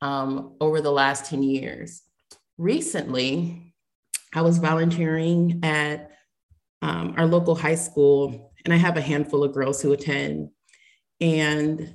um, 0.00 0.56
over 0.60 0.80
the 0.80 0.92
last 0.92 1.26
10 1.26 1.42
years. 1.42 2.02
Recently, 2.56 3.65
I 4.36 4.42
was 4.42 4.58
volunteering 4.58 5.60
at 5.62 6.10
um, 6.82 7.14
our 7.16 7.24
local 7.24 7.54
high 7.54 7.74
school, 7.74 8.52
and 8.66 8.74
I 8.74 8.76
have 8.76 8.98
a 8.98 9.00
handful 9.00 9.42
of 9.42 9.54
girls 9.54 9.80
who 9.80 9.92
attend. 9.92 10.50
And 11.22 11.94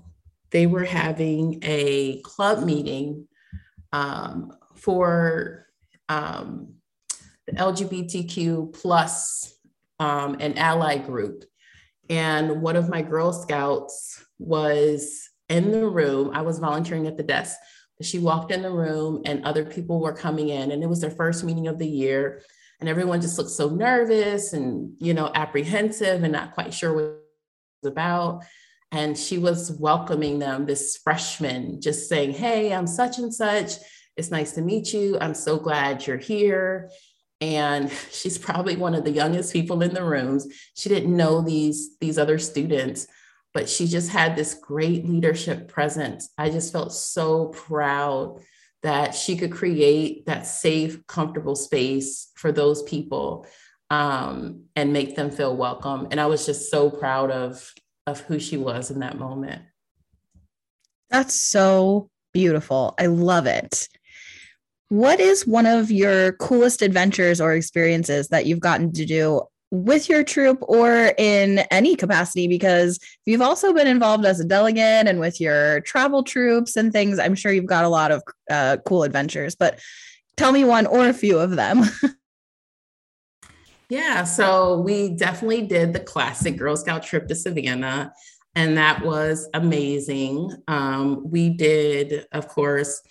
they 0.50 0.66
were 0.66 0.84
having 0.84 1.60
a 1.62 2.20
club 2.24 2.66
meeting 2.66 3.28
um, 3.94 4.54
for 4.76 5.68
um, 6.10 6.74
the 7.46 7.54
LGBTQ 7.54 8.74
plus 8.74 9.54
um, 10.00 10.38
an 10.40 10.58
ally 10.58 10.98
group. 10.98 11.44
And 12.10 12.64
one 12.64 12.76
of 12.76 12.90
my 12.90 13.04
Girl 13.04 13.32
Scouts 13.34 14.26
was 14.40 15.30
in 15.48 15.72
the 15.72 15.88
room. 15.88 16.32
I 16.34 16.42
was 16.42 16.58
volunteering 16.58 17.06
at 17.06 17.18
the 17.18 17.24
desk. 17.24 17.56
She 18.02 18.20
walked 18.20 18.52
in 18.52 18.62
the 18.62 18.72
room 18.72 19.22
and 19.26 19.44
other 19.46 19.66
people 19.66 20.00
were 20.00 20.14
coming 20.14 20.50
in, 20.50 20.72
and 20.72 20.84
it 20.84 20.88
was 20.88 21.02
their 21.02 21.12
first 21.12 21.44
meeting 21.44 21.68
of 21.68 21.80
the 21.80 21.88
year. 21.88 22.42
and 22.80 22.90
everyone 22.90 23.22
just 23.22 23.38
looked 23.38 23.52
so 23.52 23.70
nervous 23.70 24.54
and 24.54 24.96
you 24.98 25.14
know 25.14 25.32
apprehensive 25.36 26.24
and 26.24 26.34
not 26.34 26.56
quite 26.56 26.74
sure 26.74 26.94
what 26.94 27.04
it 27.04 27.20
was 27.84 27.92
about. 27.92 28.44
And 28.92 29.18
she 29.18 29.38
was 29.38 29.72
welcoming 29.72 30.40
them 30.40 30.66
this 30.66 30.98
freshman 30.98 31.80
just 31.80 32.10
saying 32.10 32.32
hey 32.32 32.74
i'm 32.74 32.88
such 32.88 33.20
and 33.20 33.34
such. 33.34 33.74
It's 34.18 34.32
nice 34.32 34.54
to 34.54 34.62
meet 34.62 34.94
you. 34.94 35.18
I'm 35.22 35.34
so 35.34 35.58
glad 35.58 36.06
you're 36.06 36.18
here. 36.18 36.90
And 37.40 37.92
she's 38.12 38.38
probably 38.38 38.76
one 38.76 38.96
of 38.96 39.04
the 39.04 39.12
youngest 39.12 39.54
people 39.54 39.82
in 39.84 39.94
the 39.94 40.04
rooms. 40.04 40.48
She 40.76 40.90
didn't 40.90 41.16
know 41.16 41.42
these 41.42 41.98
these 42.00 42.18
other 42.18 42.40
students 42.40 43.08
but 43.54 43.70
she 43.70 43.88
just 43.88 44.10
had 44.10 44.36
this 44.36 44.54
great 44.54 45.08
leadership 45.08 45.68
presence 45.68 46.30
i 46.38 46.50
just 46.50 46.72
felt 46.72 46.94
so 46.94 47.48
proud 47.48 48.42
that 48.84 49.14
she 49.14 49.36
could 49.38 49.52
create 49.52 50.26
that 50.26 50.46
safe, 50.46 51.06
comfortable 51.08 51.56
space 51.56 52.32
for 52.36 52.52
those 52.52 52.82
people 52.84 53.46
um, 53.90 54.64
and 54.76 54.94
make 54.94 55.16
them 55.16 55.30
feel 55.30 55.56
welcome. 55.56 56.08
And 56.12 56.20
I 56.20 56.26
was 56.26 56.46
just 56.46 56.72
so 56.72 56.90
proud 56.90 57.32
of 57.32 57.74
of 58.08 58.22
who 58.22 58.40
she 58.40 58.58
was 58.58 58.90
in 58.90 59.00
that 59.00 59.20
moment. 59.20 59.62
That's 61.12 61.36
so 61.36 62.10
beautiful. 62.34 62.96
I 62.98 63.06
love 63.06 63.46
it. 63.46 63.88
What 64.90 65.20
is 65.20 65.46
one 65.46 65.68
of 65.68 65.92
your 65.92 66.34
coolest 66.34 66.82
adventures 66.82 67.40
or 67.40 67.54
experiences 67.54 68.30
that 68.30 68.48
you've 68.48 68.60
gotten 68.60 68.92
to 68.94 69.06
do 69.06 69.42
with 69.72 70.10
your 70.10 70.24
troop 70.24 70.60
or 70.62 71.14
in 71.18 71.60
any 71.72 71.96
capacity 71.96 72.48
because 72.48 73.00
you've 73.26 73.42
also 73.42 73.74
been 73.74 73.88
involved 73.88 74.26
as 74.26 74.40
a 74.40 74.46
delegate 74.46 75.08
and 75.08 75.20
with 75.20 75.40
your 75.40 75.80
travel 75.82 76.24
troops 76.24 76.76
and 76.76 76.92
things. 76.92 77.18
I'm 77.18 77.36
sure 77.36 77.54
you've 77.54 77.66
got 77.66 77.86
a 77.86 77.90
lot 77.90 78.12
of 78.12 78.22
uh, 78.50 78.78
cool 78.86 79.04
adventures 79.04 79.56
but 79.56 79.80
tell 80.36 80.52
me 80.52 80.66
one 80.66 80.86
or 80.86 81.08
a 81.08 81.14
few 81.14 81.40
of 81.40 81.52
them. 81.52 81.84
Yeah 83.90 84.24
so 84.24 84.80
we 84.80 85.10
definitely 85.10 85.64
did 85.64 85.92
the 85.92 86.00
classic 86.00 86.56
girl 86.56 86.78
scout 86.78 87.04
trip 87.04 87.28
to 87.28 87.36
savannah 87.36 88.14
and 88.56 88.78
that 88.78 89.04
was 89.04 89.50
amazing. 89.54 90.50
Um, 90.70 91.30
we 91.30 91.50
did 91.50 92.26
of 92.32 92.48
course 92.48 93.02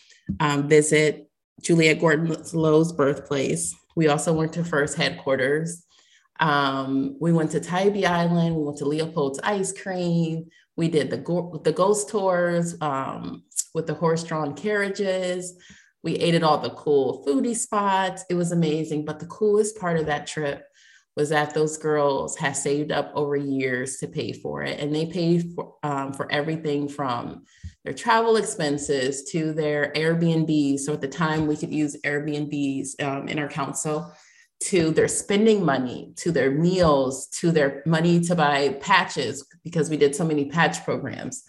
um, 0.40 0.70
visit 0.70 1.28
juliette 1.60 2.00
gordon 2.00 2.34
low's 2.54 2.94
birthplace. 2.94 3.74
We 3.94 4.08
also 4.08 4.32
went 4.32 4.54
to 4.54 4.64
first 4.64 4.96
headquarters 4.96 5.84
um, 6.40 7.16
we 7.20 7.32
went 7.32 7.50
to 7.52 7.60
Tybee 7.60 8.06
Island. 8.06 8.56
We 8.56 8.62
went 8.62 8.78
to 8.78 8.86
Leopold's 8.86 9.40
Ice 9.42 9.72
Cream. 9.72 10.46
We 10.76 10.88
did 10.88 11.10
the 11.10 11.18
go- 11.18 11.60
the 11.62 11.72
ghost 11.72 12.08
tours 12.08 12.76
um, 12.80 13.44
with 13.74 13.86
the 13.86 13.94
horse-drawn 13.94 14.54
carriages. 14.54 15.54
We 16.02 16.14
ate 16.14 16.34
at 16.34 16.42
all 16.42 16.58
the 16.58 16.70
cool 16.70 17.22
foodie 17.26 17.54
spots. 17.54 18.24
It 18.30 18.34
was 18.34 18.52
amazing. 18.52 19.04
But 19.04 19.20
the 19.20 19.26
coolest 19.26 19.78
part 19.78 19.98
of 19.98 20.06
that 20.06 20.26
trip 20.26 20.64
was 21.16 21.28
that 21.28 21.52
those 21.52 21.76
girls 21.76 22.38
had 22.38 22.56
saved 22.56 22.90
up 22.90 23.12
over 23.14 23.36
years 23.36 23.98
to 23.98 24.08
pay 24.08 24.32
for 24.32 24.62
it, 24.62 24.80
and 24.80 24.94
they 24.94 25.06
paid 25.06 25.52
for 25.54 25.74
um, 25.82 26.14
for 26.14 26.30
everything 26.32 26.88
from 26.88 27.44
their 27.84 27.92
travel 27.92 28.36
expenses 28.36 29.24
to 29.32 29.52
their 29.52 29.92
Airbnbs. 29.94 30.80
So 30.80 30.94
at 30.94 31.02
the 31.02 31.08
time, 31.08 31.46
we 31.46 31.56
could 31.56 31.74
use 31.74 32.00
Airbnbs 32.06 33.02
um, 33.02 33.28
in 33.28 33.38
our 33.38 33.48
council 33.48 34.10
to 34.64 34.90
their 34.90 35.08
spending 35.08 35.64
money, 35.64 36.12
to 36.16 36.30
their 36.30 36.50
meals, 36.50 37.26
to 37.28 37.50
their 37.50 37.82
money 37.86 38.20
to 38.20 38.34
buy 38.34 38.76
patches 38.80 39.46
because 39.64 39.88
we 39.88 39.96
did 39.96 40.14
so 40.14 40.24
many 40.24 40.46
patch 40.46 40.84
programs. 40.84 41.44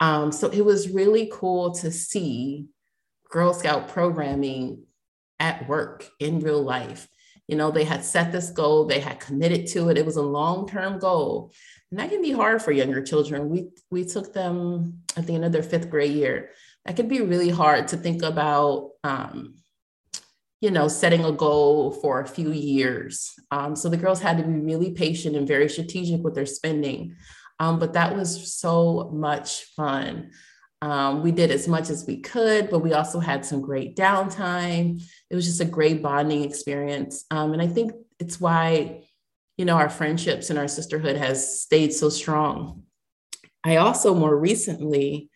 Um, 0.00 0.32
so 0.32 0.48
it 0.48 0.64
was 0.64 0.90
really 0.90 1.30
cool 1.32 1.72
to 1.76 1.90
see 1.90 2.66
Girl 3.30 3.54
Scout 3.54 3.88
programming 3.88 4.84
at 5.38 5.68
work 5.68 6.08
in 6.18 6.40
real 6.40 6.62
life. 6.62 7.08
You 7.46 7.56
know, 7.56 7.70
they 7.70 7.84
had 7.84 8.04
set 8.04 8.32
this 8.32 8.50
goal, 8.50 8.84
they 8.84 9.00
had 9.00 9.20
committed 9.20 9.66
to 9.68 9.88
it. 9.88 9.96
It 9.96 10.04
was 10.04 10.16
a 10.16 10.22
long-term 10.22 10.98
goal. 10.98 11.52
And 11.90 11.98
that 11.98 12.10
can 12.10 12.20
be 12.20 12.32
hard 12.32 12.60
for 12.60 12.72
younger 12.72 13.02
children. 13.02 13.48
We 13.48 13.68
we 13.90 14.04
took 14.04 14.34
them 14.34 15.00
at 15.16 15.26
the 15.26 15.34
end 15.34 15.44
of 15.44 15.52
their 15.52 15.62
fifth 15.62 15.88
grade 15.88 16.12
year. 16.12 16.50
That 16.84 16.96
could 16.96 17.08
be 17.08 17.22
really 17.22 17.48
hard 17.48 17.88
to 17.88 17.96
think 17.96 18.22
about 18.22 18.90
um, 19.04 19.54
you 20.60 20.70
know, 20.70 20.88
setting 20.88 21.24
a 21.24 21.32
goal 21.32 21.92
for 21.92 22.20
a 22.20 22.26
few 22.26 22.50
years. 22.50 23.32
Um, 23.50 23.76
so 23.76 23.88
the 23.88 23.96
girls 23.96 24.20
had 24.20 24.38
to 24.38 24.42
be 24.42 24.58
really 24.58 24.92
patient 24.92 25.36
and 25.36 25.46
very 25.46 25.68
strategic 25.68 26.22
with 26.22 26.34
their 26.34 26.46
spending. 26.46 27.16
Um, 27.60 27.78
but 27.78 27.92
that 27.92 28.16
was 28.16 28.52
so 28.52 29.10
much 29.12 29.64
fun. 29.76 30.30
Um, 30.80 31.22
we 31.22 31.32
did 31.32 31.50
as 31.50 31.66
much 31.66 31.90
as 31.90 32.06
we 32.06 32.20
could, 32.20 32.70
but 32.70 32.80
we 32.80 32.92
also 32.92 33.18
had 33.18 33.44
some 33.44 33.60
great 33.60 33.96
downtime. 33.96 35.02
It 35.28 35.34
was 35.34 35.44
just 35.44 35.60
a 35.60 35.64
great 35.64 36.02
bonding 36.02 36.44
experience. 36.44 37.24
Um, 37.30 37.52
and 37.52 37.60
I 37.60 37.66
think 37.66 37.92
it's 38.20 38.40
why, 38.40 39.02
you 39.56 39.64
know, 39.64 39.76
our 39.76 39.88
friendships 39.88 40.50
and 40.50 40.58
our 40.58 40.68
sisterhood 40.68 41.16
has 41.16 41.62
stayed 41.62 41.92
so 41.92 42.08
strong. 42.08 42.84
I 43.64 43.76
also 43.76 44.14
more 44.14 44.36
recently 44.36 45.30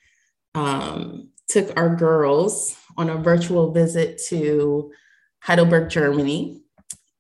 um, 0.55 1.31
took 1.49 1.76
our 1.76 1.97
girls 1.97 2.76
on 2.97 3.11
a 3.11 3.17
virtual 3.17 3.73
visit 3.73 4.21
to 4.29 4.93
Heidelberg, 5.42 5.90
Germany. 5.90 6.62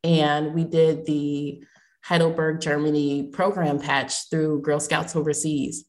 And 0.04 0.54
we 0.54 0.64
did 0.64 1.06
the 1.06 1.64
Heidelberg, 2.04 2.60
Germany 2.60 3.28
program 3.32 3.78
patch 3.78 4.28
through 4.30 4.62
Girl 4.62 4.80
Scouts 4.80 5.14
Overseas. 5.14 5.84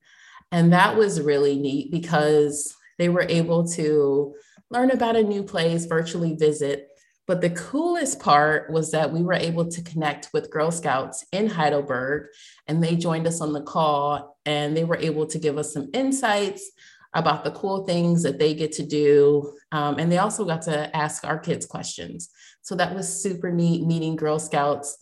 And 0.52 0.74
that 0.74 0.96
was 0.96 1.22
really 1.22 1.58
neat 1.58 1.92
because 1.92 2.76
they 3.00 3.10
were 3.10 3.26
able 3.28 3.68
to 3.70 4.36
learn 4.70 4.92
about 4.92 5.16
a 5.16 5.24
new 5.24 5.44
place, 5.44 5.86
virtually 5.86 6.36
visit. 6.36 6.90
But 7.26 7.42
the 7.42 7.50
coolest 7.52 8.20
part 8.20 8.72
was 8.72 8.92
that 8.92 9.12
we 9.12 9.24
were 9.24 9.34
able 9.34 9.68
to 9.70 9.82
connect 9.82 10.30
with 10.34 10.52
Girl 10.52 10.72
Scouts 10.72 11.26
in 11.32 11.48
Heidelberg, 11.48 12.28
and 12.68 12.84
they 12.84 12.96
joined 12.96 13.26
us 13.26 13.42
on 13.42 13.54
the 13.54 13.62
call 13.62 14.38
and 14.46 14.76
they 14.76 14.84
were 14.84 14.98
able 14.98 15.26
to 15.28 15.40
give 15.40 15.58
us 15.58 15.74
some 15.74 15.90
insights 15.94 16.70
about 17.14 17.44
the 17.44 17.52
cool 17.52 17.86
things 17.86 18.24
that 18.24 18.40
they 18.40 18.54
get 18.54 18.72
to 18.74 18.86
do. 18.86 19.54
Um, 19.72 20.00
and 20.00 20.12
they 20.12 20.18
also 20.18 20.46
got 20.46 20.64
to 20.64 20.96
ask 20.96 21.26
our 21.26 21.40
kids 21.40 21.66
questions. 21.66 22.30
So 22.62 22.76
that 22.76 22.96
was 22.96 23.22
super 23.22 23.52
neat 23.52 23.86
meeting 23.86 24.16
Girl 24.16 24.40
Scouts 24.40 24.98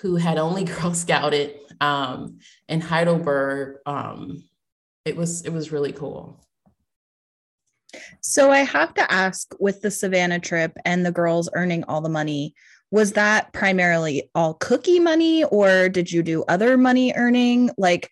who 0.00 0.16
had 0.16 0.38
only 0.38 0.64
Girl 0.64 0.94
Scouted 0.94 1.56
um, 1.80 2.38
in 2.68 2.80
Heidelberg. 2.80 3.78
Um, 3.86 4.44
it 5.04 5.16
was 5.16 5.44
it 5.44 5.52
was 5.52 5.72
really 5.72 5.92
cool. 5.92 6.40
So 8.20 8.50
I 8.50 8.60
have 8.60 8.94
to 8.94 9.12
ask 9.12 9.54
with 9.60 9.80
the 9.80 9.90
Savannah 9.90 10.40
trip 10.40 10.72
and 10.84 11.04
the 11.04 11.12
girls 11.12 11.48
earning 11.54 11.84
all 11.84 12.00
the 12.00 12.08
money, 12.08 12.54
was 12.90 13.12
that 13.12 13.52
primarily 13.52 14.30
all 14.34 14.54
cookie 14.54 14.98
money 14.98 15.44
or 15.44 15.88
did 15.88 16.10
you 16.10 16.22
do 16.22 16.44
other 16.48 16.76
money 16.76 17.12
earning? 17.14 17.70
Like 17.76 18.10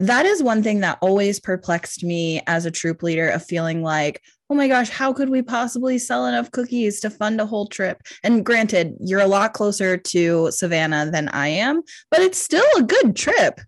that 0.00 0.24
is 0.24 0.42
one 0.42 0.62
thing 0.62 0.80
that 0.80 0.98
always 1.02 1.38
perplexed 1.38 2.02
me 2.02 2.40
as 2.46 2.64
a 2.64 2.70
troop 2.70 3.02
leader 3.02 3.28
of 3.28 3.44
feeling 3.44 3.82
like, 3.82 4.22
oh 4.48 4.54
my 4.54 4.66
gosh, 4.66 4.88
how 4.88 5.12
could 5.12 5.28
we 5.28 5.42
possibly 5.42 5.98
sell 5.98 6.26
enough 6.26 6.50
cookies 6.50 7.00
to 7.00 7.10
fund 7.10 7.38
a 7.40 7.46
whole 7.46 7.66
trip? 7.66 8.00
And 8.24 8.44
granted, 8.44 8.96
you're 8.98 9.20
a 9.20 9.26
lot 9.26 9.52
closer 9.52 9.98
to 9.98 10.50
Savannah 10.50 11.10
than 11.10 11.28
I 11.28 11.48
am, 11.48 11.82
but 12.10 12.20
it's 12.20 12.38
still 12.38 12.64
a 12.76 12.82
good 12.82 13.14
trip. 13.14 13.60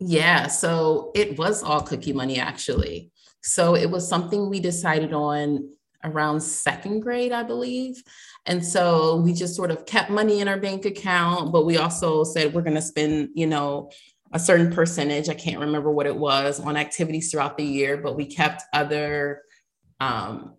Yeah, 0.00 0.48
so 0.48 1.12
it 1.14 1.38
was 1.38 1.62
all 1.62 1.82
cookie 1.82 2.12
money 2.12 2.40
actually. 2.40 3.12
So 3.40 3.76
it 3.76 3.88
was 3.88 4.06
something 4.06 4.50
we 4.50 4.58
decided 4.58 5.12
on 5.12 5.70
around 6.04 6.40
second 6.40 7.00
grade, 7.00 7.30
I 7.30 7.44
believe. 7.44 8.02
And 8.46 8.64
so 8.64 9.16
we 9.16 9.32
just 9.32 9.54
sort 9.54 9.70
of 9.70 9.86
kept 9.86 10.10
money 10.10 10.40
in 10.40 10.48
our 10.48 10.58
bank 10.58 10.84
account, 10.84 11.52
but 11.52 11.64
we 11.64 11.76
also 11.76 12.24
said 12.24 12.52
we're 12.52 12.62
going 12.62 12.74
to 12.74 12.82
spend, 12.82 13.28
you 13.34 13.46
know, 13.46 13.90
a 14.32 14.38
certain 14.38 14.72
percentage, 14.72 15.28
I 15.28 15.34
can't 15.34 15.60
remember 15.60 15.90
what 15.90 16.06
it 16.06 16.16
was, 16.16 16.58
on 16.60 16.76
activities 16.76 17.30
throughout 17.30 17.56
the 17.56 17.64
year, 17.64 17.96
but 17.96 18.16
we 18.16 18.26
kept 18.26 18.62
other, 18.72 19.42
um, 20.00 20.54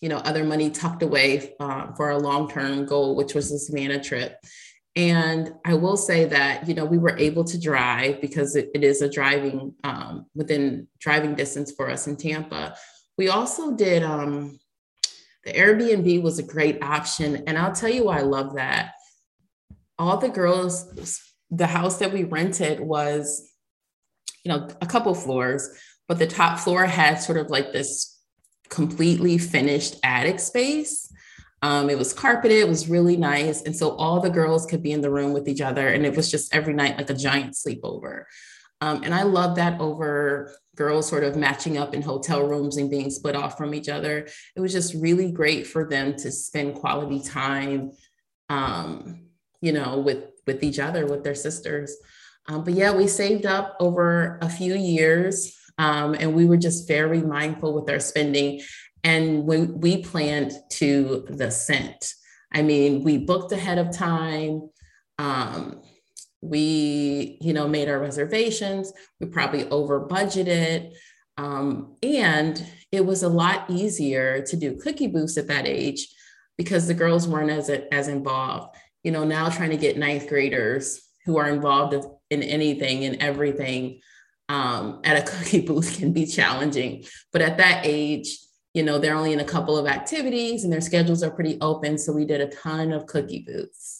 you 0.00 0.08
know, 0.08 0.18
other 0.18 0.44
money 0.44 0.70
tucked 0.70 1.02
away 1.02 1.54
uh, 1.60 1.92
for 1.94 2.10
our 2.10 2.18
long-term 2.18 2.86
goal, 2.86 3.16
which 3.16 3.34
was 3.34 3.50
the 3.50 3.58
Savannah 3.58 4.02
trip. 4.02 4.36
And 4.96 5.54
I 5.64 5.74
will 5.74 5.96
say 5.96 6.24
that, 6.26 6.68
you 6.68 6.74
know, 6.74 6.84
we 6.84 6.98
were 6.98 7.16
able 7.16 7.44
to 7.44 7.60
drive 7.60 8.20
because 8.20 8.56
it, 8.56 8.70
it 8.74 8.82
is 8.82 9.02
a 9.02 9.08
driving 9.08 9.74
um, 9.84 10.26
within 10.34 10.88
driving 10.98 11.34
distance 11.34 11.72
for 11.72 11.88
us 11.88 12.06
in 12.06 12.16
Tampa. 12.16 12.76
We 13.16 13.28
also 13.28 13.76
did 13.76 14.02
um, 14.02 14.58
the 15.44 15.52
Airbnb 15.52 16.22
was 16.22 16.38
a 16.38 16.42
great 16.42 16.82
option. 16.82 17.44
And 17.46 17.56
I'll 17.56 17.72
tell 17.72 17.88
you 17.88 18.04
why 18.04 18.18
I 18.18 18.22
love 18.22 18.56
that. 18.56 18.92
All 19.98 20.16
the 20.16 20.28
girls 20.28 21.29
the 21.50 21.66
house 21.66 21.98
that 21.98 22.12
we 22.12 22.24
rented 22.24 22.80
was, 22.80 23.48
you 24.44 24.50
know, 24.50 24.68
a 24.80 24.86
couple 24.86 25.14
floors, 25.14 25.68
but 26.08 26.18
the 26.18 26.26
top 26.26 26.58
floor 26.58 26.86
had 26.86 27.16
sort 27.16 27.38
of 27.38 27.50
like 27.50 27.72
this 27.72 28.18
completely 28.68 29.36
finished 29.36 29.96
attic 30.02 30.40
space. 30.40 31.12
Um, 31.62 31.90
it 31.90 31.98
was 31.98 32.12
carpeted, 32.12 32.58
it 32.58 32.68
was 32.68 32.88
really 32.88 33.16
nice. 33.16 33.62
And 33.62 33.76
so 33.76 33.90
all 33.96 34.20
the 34.20 34.30
girls 34.30 34.64
could 34.64 34.82
be 34.82 34.92
in 34.92 35.02
the 35.02 35.10
room 35.10 35.32
with 35.32 35.46
each 35.46 35.60
other. 35.60 35.88
And 35.88 36.06
it 36.06 36.16
was 36.16 36.30
just 36.30 36.54
every 36.54 36.72
night 36.72 36.96
like 36.96 37.10
a 37.10 37.14
giant 37.14 37.54
sleepover. 37.54 38.24
Um, 38.80 39.02
and 39.02 39.14
I 39.14 39.24
love 39.24 39.56
that 39.56 39.78
over 39.78 40.54
girls 40.74 41.06
sort 41.06 41.24
of 41.24 41.36
matching 41.36 41.76
up 41.76 41.94
in 41.94 42.00
hotel 42.00 42.46
rooms 42.46 42.78
and 42.78 42.90
being 42.90 43.10
split 43.10 43.36
off 43.36 43.58
from 43.58 43.74
each 43.74 43.90
other. 43.90 44.26
It 44.56 44.60
was 44.60 44.72
just 44.72 44.94
really 44.94 45.30
great 45.30 45.66
for 45.66 45.86
them 45.86 46.16
to 46.16 46.32
spend 46.32 46.76
quality 46.76 47.20
time 47.20 47.90
um, 48.48 49.29
you 49.60 49.72
know, 49.72 49.98
with 49.98 50.24
with 50.46 50.62
each 50.62 50.78
other, 50.78 51.06
with 51.06 51.24
their 51.24 51.34
sisters. 51.34 51.96
Um, 52.48 52.64
but 52.64 52.74
yeah, 52.74 52.92
we 52.92 53.06
saved 53.06 53.46
up 53.46 53.76
over 53.80 54.38
a 54.42 54.48
few 54.48 54.74
years, 54.74 55.56
um, 55.78 56.14
and 56.14 56.34
we 56.34 56.46
were 56.46 56.56
just 56.56 56.88
very 56.88 57.22
mindful 57.22 57.74
with 57.74 57.88
our 57.90 58.00
spending. 58.00 58.60
And 59.04 59.46
when 59.46 59.80
we 59.80 60.02
planned 60.02 60.52
to 60.70 61.26
the 61.28 61.50
cent, 61.50 62.14
I 62.52 62.62
mean, 62.62 63.02
we 63.02 63.18
booked 63.18 63.52
ahead 63.52 63.78
of 63.78 63.96
time. 63.96 64.68
Um, 65.18 65.82
we, 66.42 67.38
you 67.40 67.52
know, 67.52 67.68
made 67.68 67.88
our 67.88 67.98
reservations. 67.98 68.92
We 69.20 69.26
probably 69.26 69.68
over 69.68 70.06
budgeted. 70.06 70.92
Um, 71.36 71.96
and 72.02 72.62
it 72.92 73.04
was 73.04 73.22
a 73.22 73.28
lot 73.28 73.70
easier 73.70 74.42
to 74.42 74.56
do 74.56 74.76
cookie 74.76 75.06
booths 75.06 75.38
at 75.38 75.46
that 75.48 75.66
age 75.66 76.08
because 76.58 76.86
the 76.86 76.94
girls 76.94 77.26
weren't 77.26 77.50
as, 77.50 77.70
as 77.70 78.08
involved. 78.08 78.76
You 79.02 79.12
know, 79.12 79.24
now 79.24 79.48
trying 79.48 79.70
to 79.70 79.76
get 79.76 79.96
ninth 79.96 80.28
graders 80.28 81.00
who 81.24 81.38
are 81.38 81.48
involved 81.48 81.94
in 82.30 82.42
anything 82.42 83.04
and 83.04 83.22
everything 83.22 84.00
um, 84.48 85.00
at 85.04 85.16
a 85.16 85.30
cookie 85.30 85.60
booth 85.60 85.98
can 85.98 86.12
be 86.12 86.26
challenging. 86.26 87.04
But 87.32 87.42
at 87.42 87.58
that 87.58 87.82
age, 87.84 88.38
you 88.74 88.82
know, 88.82 88.98
they're 88.98 89.16
only 89.16 89.32
in 89.32 89.40
a 89.40 89.44
couple 89.44 89.76
of 89.76 89.86
activities 89.86 90.64
and 90.64 90.72
their 90.72 90.80
schedules 90.80 91.22
are 91.22 91.30
pretty 91.30 91.58
open. 91.60 91.98
So 91.98 92.12
we 92.12 92.24
did 92.24 92.40
a 92.40 92.48
ton 92.48 92.92
of 92.92 93.06
cookie 93.06 93.44
booths. 93.46 93.99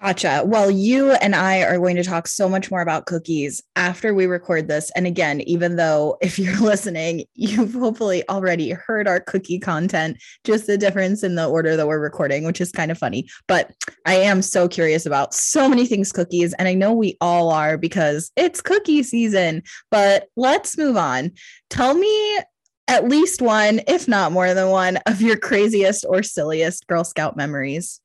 Gotcha. 0.00 0.42
Well, 0.44 0.70
you 0.70 1.10
and 1.10 1.34
I 1.34 1.62
are 1.62 1.76
going 1.76 1.96
to 1.96 2.04
talk 2.04 2.28
so 2.28 2.48
much 2.48 2.70
more 2.70 2.82
about 2.82 3.06
cookies 3.06 3.60
after 3.74 4.14
we 4.14 4.26
record 4.26 4.68
this. 4.68 4.92
And 4.94 5.08
again, 5.08 5.40
even 5.40 5.74
though 5.74 6.18
if 6.22 6.38
you're 6.38 6.56
listening, 6.60 7.24
you've 7.34 7.74
hopefully 7.74 8.22
already 8.28 8.70
heard 8.70 9.08
our 9.08 9.18
cookie 9.18 9.58
content, 9.58 10.22
just 10.44 10.68
the 10.68 10.78
difference 10.78 11.24
in 11.24 11.34
the 11.34 11.48
order 11.48 11.76
that 11.76 11.88
we're 11.88 11.98
recording, 11.98 12.44
which 12.44 12.60
is 12.60 12.70
kind 12.70 12.92
of 12.92 12.98
funny. 12.98 13.28
But 13.48 13.72
I 14.06 14.14
am 14.14 14.40
so 14.40 14.68
curious 14.68 15.04
about 15.04 15.34
so 15.34 15.68
many 15.68 15.84
things 15.84 16.12
cookies. 16.12 16.54
And 16.54 16.68
I 16.68 16.74
know 16.74 16.92
we 16.92 17.16
all 17.20 17.50
are 17.50 17.76
because 17.76 18.30
it's 18.36 18.60
cookie 18.60 19.02
season. 19.02 19.64
But 19.90 20.28
let's 20.36 20.78
move 20.78 20.96
on. 20.96 21.32
Tell 21.70 21.94
me 21.94 22.38
at 22.86 23.08
least 23.08 23.42
one, 23.42 23.80
if 23.88 24.06
not 24.06 24.30
more 24.30 24.54
than 24.54 24.70
one, 24.70 24.98
of 25.06 25.20
your 25.20 25.36
craziest 25.36 26.04
or 26.08 26.22
silliest 26.22 26.86
Girl 26.86 27.02
Scout 27.02 27.36
memories. 27.36 28.00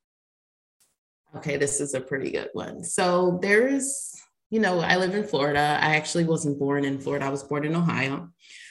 Okay, 1.36 1.58
this 1.58 1.82
is 1.82 1.94
a 1.94 2.02
pretty 2.02 2.32
good 2.32 2.50
one. 2.54 2.84
So 2.84 3.40
there's, 3.42 4.13
you 4.52 4.60
know, 4.60 4.80
I 4.82 4.98
live 4.98 5.16
in 5.16 5.24
Florida. 5.24 5.80
I 5.82 5.96
actually 5.96 6.25
wasn't 6.25 6.60
born 6.60 6.86
in 6.86 7.00
Florida, 7.00 7.25
I 7.25 7.30
was 7.30 7.44
born 7.44 7.66
in 7.66 7.75
Ohio. 7.75 8.30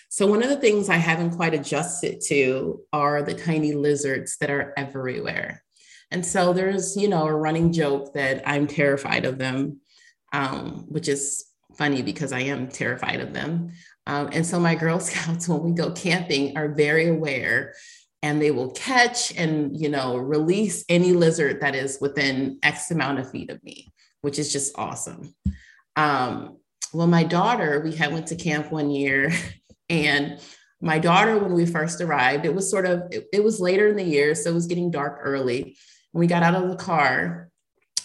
So 0.09 0.27
one 0.27 0.43
of 0.43 0.51
the 0.51 0.57
things 0.57 0.89
I 0.89 0.97
haven't 0.97 1.37
quite 1.37 1.55
adjusted 1.55 2.21
to 2.27 2.83
are 2.93 3.23
the 3.23 3.35
tiny 3.35 3.73
lizards 3.73 4.37
that 4.39 4.51
are 4.51 4.75
everywhere. 4.77 5.65
And 6.11 6.25
so 6.25 6.53
there's, 6.53 6.97
you 6.97 7.09
know, 7.09 7.27
a 7.27 7.35
running 7.35 7.73
joke 7.73 8.13
that 8.13 8.43
I'm 8.47 8.67
terrified 8.67 9.25
of 9.25 9.39
them, 9.39 9.81
um, 10.33 10.85
which 10.89 11.09
is 11.09 11.47
funny 11.77 12.03
because 12.03 12.33
I 12.33 12.41
am 12.41 12.69
terrified 12.69 13.21
of 13.21 13.33
them. 13.33 13.73
Um, 14.07 14.29
and 14.33 14.45
so 14.47 14.61
my 14.61 14.75
Girl 14.75 15.01
Scouts, 15.01 15.49
when 15.49 15.63
we 15.63 15.73
go 15.73 15.91
camping, 15.93 16.57
are 16.57 16.69
very 16.69 17.09
aware 17.09 17.75
and 18.23 18.41
they 18.41 18.51
will 18.51 18.71
catch 18.71 19.37
and 19.37 19.79
you 19.79 19.89
know 19.89 20.17
release 20.17 20.85
any 20.89 21.13
lizard 21.13 21.61
that 21.61 21.75
is 21.75 21.99
within 22.01 22.59
x 22.63 22.91
amount 22.91 23.19
of 23.19 23.31
feet 23.31 23.51
of 23.51 23.63
me 23.65 23.93
which 24.23 24.39
is 24.39 24.53
just 24.53 24.73
awesome. 24.79 25.35
Um, 25.97 26.59
well 26.95 27.07
my 27.07 27.25
daughter 27.25 27.81
we 27.85 27.95
had 27.95 28.13
went 28.13 28.29
to 28.29 28.37
camp 28.37 28.73
one 28.73 28.91
year 28.91 29.33
and 29.91 30.41
my 30.81 30.99
daughter 30.99 31.39
when 31.39 31.53
we 31.53 31.67
first 31.67 32.01
arrived 32.01 32.47
it 32.47 32.55
was 32.55 32.71
sort 32.71 32.87
of 32.87 33.03
it, 33.11 33.27
it 33.33 33.45
was 33.45 33.61
later 33.61 33.89
in 33.89 33.97
the 33.97 34.03
year 34.03 34.35
so 34.35 34.51
it 34.51 34.55
was 34.55 34.67
getting 34.67 34.91
dark 34.91 35.21
early. 35.23 35.77
And 36.15 36.21
we 36.21 36.27
got 36.27 36.43
out 36.43 36.55
of 36.55 36.71
the 36.71 36.77
car 36.77 37.51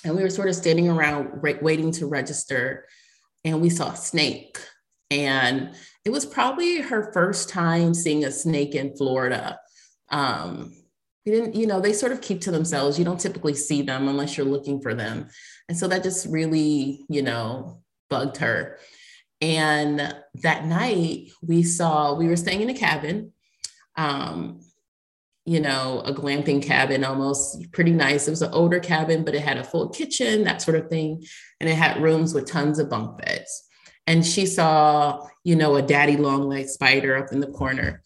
and 0.03 0.15
we 0.15 0.23
were 0.23 0.30
sort 0.30 0.49
of 0.49 0.56
standing 0.56 0.89
around 0.89 1.43
re- 1.43 1.60
waiting 1.62 1.91
to 1.93 2.08
register 2.08 2.86
and 3.43 3.62
we 3.62 3.69
saw 3.69 3.91
a 3.91 3.95
snake. 3.95 4.60
And 5.10 5.73
it 6.03 6.10
was 6.10 6.25
probably 6.25 6.82
her 6.82 7.12
first 7.13 7.49
time 7.49 7.93
seeing 7.93 8.25
a 8.25 8.32
snake 8.32 8.75
in 8.75 8.95
florida 8.97 9.60
um, 10.09 10.73
we 11.25 11.33
didn't, 11.33 11.55
you 11.55 11.67
know, 11.67 11.81
they 11.81 11.93
sort 11.93 12.13
of 12.13 12.21
keep 12.21 12.41
to 12.41 12.51
themselves. 12.51 12.97
You 12.97 13.05
don't 13.05 13.19
typically 13.19 13.53
see 13.53 13.81
them 13.81 14.07
unless 14.07 14.37
you're 14.37 14.45
looking 14.45 14.81
for 14.81 14.93
them. 14.93 15.27
And 15.67 15.77
so 15.77 15.87
that 15.89 16.03
just 16.03 16.25
really, 16.27 17.05
you 17.09 17.21
know, 17.21 17.81
bugged 18.09 18.37
her. 18.37 18.79
And 19.41 20.15
that 20.35 20.65
night 20.65 21.31
we 21.41 21.63
saw, 21.63 22.13
we 22.15 22.27
were 22.27 22.37
staying 22.37 22.61
in 22.61 22.69
a 22.69 22.73
cabin, 22.73 23.33
um, 23.97 24.61
you 25.45 25.59
know, 25.59 26.01
a 26.05 26.13
glamping 26.13 26.63
cabin, 26.63 27.03
almost 27.03 27.71
pretty 27.71 27.91
nice. 27.91 28.27
It 28.27 28.31
was 28.31 28.41
an 28.41 28.53
older 28.53 28.79
cabin, 28.79 29.23
but 29.23 29.35
it 29.35 29.41
had 29.41 29.57
a 29.57 29.63
full 29.63 29.89
kitchen, 29.89 30.43
that 30.45 30.61
sort 30.61 30.77
of 30.77 30.89
thing. 30.89 31.23
And 31.59 31.69
it 31.69 31.75
had 31.75 32.01
rooms 32.01 32.33
with 32.33 32.49
tons 32.49 32.79
of 32.79 32.89
bunk 32.89 33.21
beds. 33.21 33.63
And 34.07 34.25
she 34.25 34.45
saw, 34.45 35.27
you 35.43 35.55
know, 35.55 35.75
a 35.75 35.81
daddy 35.81 36.17
long 36.17 36.47
leg 36.47 36.67
spider 36.67 37.17
up 37.17 37.31
in 37.31 37.41
the 37.41 37.47
corner. 37.47 38.01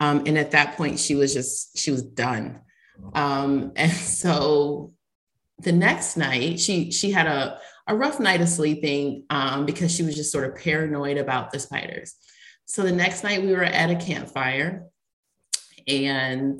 Um, 0.00 0.24
and 0.26 0.36
at 0.36 0.50
that 0.52 0.76
point, 0.76 0.98
she 0.98 1.14
was 1.14 1.32
just, 1.32 1.78
she 1.78 1.90
was 1.90 2.02
done. 2.02 2.60
Um, 3.14 3.72
and 3.76 3.92
so 3.92 4.92
the 5.58 5.72
next 5.72 6.16
night, 6.16 6.60
she 6.60 6.90
she 6.90 7.10
had 7.10 7.26
a, 7.26 7.58
a 7.86 7.94
rough 7.94 8.20
night 8.20 8.40
of 8.40 8.48
sleeping 8.48 9.24
um, 9.30 9.66
because 9.66 9.94
she 9.94 10.02
was 10.02 10.14
just 10.14 10.32
sort 10.32 10.44
of 10.44 10.56
paranoid 10.56 11.18
about 11.18 11.50
the 11.50 11.58
spiders. 11.58 12.14
So 12.66 12.82
the 12.82 12.92
next 12.92 13.24
night 13.24 13.42
we 13.42 13.52
were 13.52 13.64
at 13.64 13.90
a 13.90 13.96
campfire 13.96 14.86
and 15.86 16.58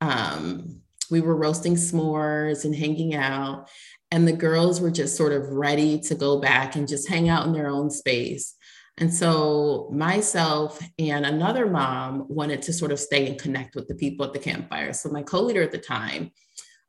um, 0.00 0.80
we 1.10 1.20
were 1.20 1.36
roasting 1.36 1.74
s'mores 1.74 2.64
and 2.64 2.74
hanging 2.74 3.14
out. 3.14 3.68
And 4.10 4.26
the 4.26 4.32
girls 4.32 4.80
were 4.80 4.90
just 4.90 5.16
sort 5.16 5.32
of 5.32 5.50
ready 5.50 6.00
to 6.00 6.14
go 6.14 6.40
back 6.40 6.76
and 6.76 6.88
just 6.88 7.08
hang 7.08 7.28
out 7.28 7.46
in 7.46 7.52
their 7.52 7.68
own 7.68 7.90
space. 7.90 8.54
And 9.00 9.14
so 9.14 9.88
myself 9.92 10.80
and 10.98 11.24
another 11.24 11.66
mom 11.66 12.26
wanted 12.28 12.62
to 12.62 12.72
sort 12.72 12.90
of 12.90 12.98
stay 12.98 13.28
and 13.28 13.38
connect 13.38 13.76
with 13.76 13.86
the 13.86 13.94
people 13.94 14.26
at 14.26 14.32
the 14.32 14.38
campfire. 14.40 14.92
So 14.92 15.08
my 15.08 15.22
co-leader 15.22 15.62
at 15.62 15.72
the 15.72 15.78
time, 15.78 16.32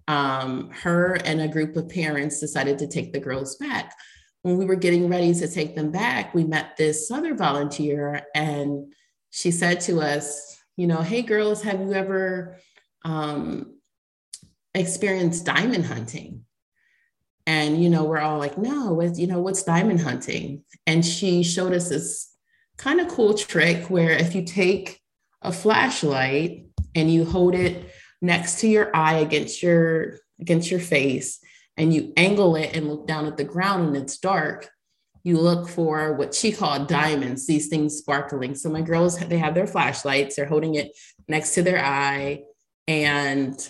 um, 0.08 0.72
her 0.72 1.20
and 1.24 1.40
a 1.40 1.48
group 1.48 1.76
of 1.76 1.88
parents 1.88 2.40
decided 2.40 2.80
to 2.80 2.88
take 2.88 3.14
the 3.14 3.20
girls 3.20 3.58
back. 3.58 3.94
When 4.42 4.58
we 4.58 4.66
were 4.66 4.76
getting 4.76 5.08
ready 5.08 5.34
to 5.36 5.48
take 5.48 5.76
them 5.76 5.92
back, 5.92 6.34
we 6.34 6.44
met 6.44 6.78
this 6.78 7.12
other 7.12 7.36
volunteer 7.36 8.24
and 8.34 8.92
she 9.30 9.52
said 9.52 9.80
to 9.82 10.02
us, 10.02 10.58
you 10.78 10.88
know, 10.88 11.02
hey 11.02 11.22
girls, 11.22 11.62
have 11.62 11.80
you 11.80 11.94
ever 11.94 12.58
um, 13.06 13.76
experienced 14.74 15.46
diamond 15.46 15.86
hunting? 15.86 16.46
And, 17.50 17.84
you 17.84 17.90
know, 17.90 18.04
we're 18.04 18.20
all 18.20 18.38
like, 18.38 18.60
no, 18.60 18.94
what, 18.94 19.18
you 19.18 19.26
know, 19.26 19.40
what's 19.40 19.64
diamond 19.64 20.02
hunting? 20.02 20.64
And 20.86 21.04
she 21.04 21.42
showed 21.42 21.74
us 21.74 21.90
this 21.90 22.32
kind 22.78 23.02
of 23.02 23.08
cool 23.08 23.34
trick 23.34 23.90
where 23.90 24.12
if 24.12 24.36
you 24.36 24.44
take 24.44 25.02
a 25.42 25.52
flashlight 25.52 26.68
and 26.94 27.12
you 27.12 27.26
hold 27.26 27.56
it 27.56 27.92
next 28.22 28.60
to 28.60 28.68
your 28.68 28.96
eye 28.96 29.16
against 29.16 29.64
your 29.64 30.20
against 30.40 30.70
your 30.70 30.80
face 30.80 31.40
and 31.76 31.92
you 31.92 32.14
angle 32.16 32.56
it 32.56 32.76
and 32.76 32.88
look 32.88 33.08
down 33.08 33.26
at 33.26 33.36
the 33.36 33.44
ground 33.44 33.88
and 33.88 33.98
it's 33.98 34.20
dark 34.20 34.70
you 35.24 35.40
look 35.40 35.68
for 35.68 36.14
what 36.14 36.36
she 36.36 36.52
called 36.52 36.88
diamonds 36.88 37.48
these 37.48 37.68
things 37.68 37.98
sparkling 37.98 38.54
so 38.54 38.70
my 38.70 38.82
girls 38.82 39.18
they 39.18 39.38
have 39.38 39.56
their 39.56 39.68
flashlights 39.68 40.36
they're 40.36 40.46
holding 40.46 40.76
it 40.76 40.92
next 41.28 41.54
to 41.56 41.64
their 41.64 41.84
eye 41.84 42.42
and 42.88 43.70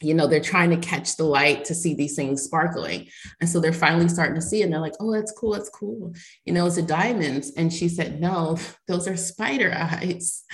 you 0.00 0.14
know, 0.14 0.26
they're 0.26 0.40
trying 0.40 0.70
to 0.70 0.76
catch 0.76 1.16
the 1.16 1.24
light 1.24 1.64
to 1.64 1.74
see 1.74 1.94
these 1.94 2.14
things 2.14 2.42
sparkling. 2.42 3.08
And 3.40 3.48
so 3.48 3.60
they're 3.60 3.72
finally 3.72 4.08
starting 4.08 4.36
to 4.36 4.42
see 4.42 4.60
it. 4.60 4.64
And 4.64 4.72
they're 4.72 4.80
like, 4.80 4.94
oh, 5.00 5.12
that's 5.12 5.32
cool. 5.32 5.52
That's 5.52 5.70
cool. 5.70 6.14
You 6.44 6.52
know, 6.52 6.66
it's 6.66 6.76
a 6.76 6.82
diamonds. 6.82 7.52
And 7.56 7.72
she 7.72 7.88
said, 7.88 8.20
no, 8.20 8.58
those 8.86 9.08
are 9.08 9.16
spider 9.16 9.72
eyes. 9.74 10.44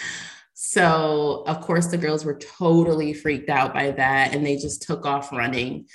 So, 0.57 1.45
of 1.47 1.61
course, 1.61 1.89
the 1.89 1.99
girls 1.99 2.25
were 2.25 2.39
totally 2.39 3.13
freaked 3.13 3.51
out 3.51 3.75
by 3.75 3.91
that 3.91 4.35
and 4.35 4.47
they 4.47 4.57
just 4.57 4.83
took 4.83 5.05
off 5.05 5.31
running. 5.31 5.87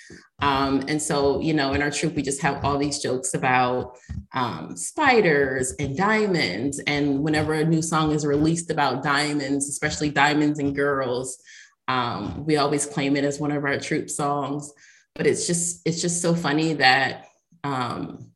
Um, 0.42 0.84
and 0.88 1.02
so, 1.02 1.40
you 1.40 1.54
know, 1.54 1.74
in 1.74 1.82
our 1.82 1.90
troop, 1.90 2.16
we 2.16 2.22
just 2.22 2.42
have 2.42 2.64
all 2.64 2.78
these 2.78 3.00
jokes 3.00 3.34
about 3.34 3.98
um, 4.34 4.78
spiders 4.78 5.74
and 5.80 5.98
diamonds. 5.98 6.80
And 6.80 7.24
whenever 7.24 7.54
a 7.54 7.66
new 7.66 7.82
song 7.82 8.12
is 8.12 8.26
released 8.26 8.70
about 8.70 9.02
diamonds, 9.02 9.68
especially 9.70 10.12
diamonds 10.12 10.60
and 10.60 10.76
girls, 10.76 11.42
um, 11.90 12.46
we 12.46 12.58
always 12.58 12.86
claim 12.86 13.18
it 13.18 13.24
as 13.26 13.40
one 13.40 13.52
of 13.52 13.66
our 13.66 13.80
troop 13.80 14.12
songs, 14.12 14.72
but 15.16 15.26
it's 15.26 15.48
just 15.48 15.82
it's 15.86 16.02
just 16.02 16.22
so 16.22 16.36
funny 16.36 16.74
that 16.74 17.26
um, 17.64 18.32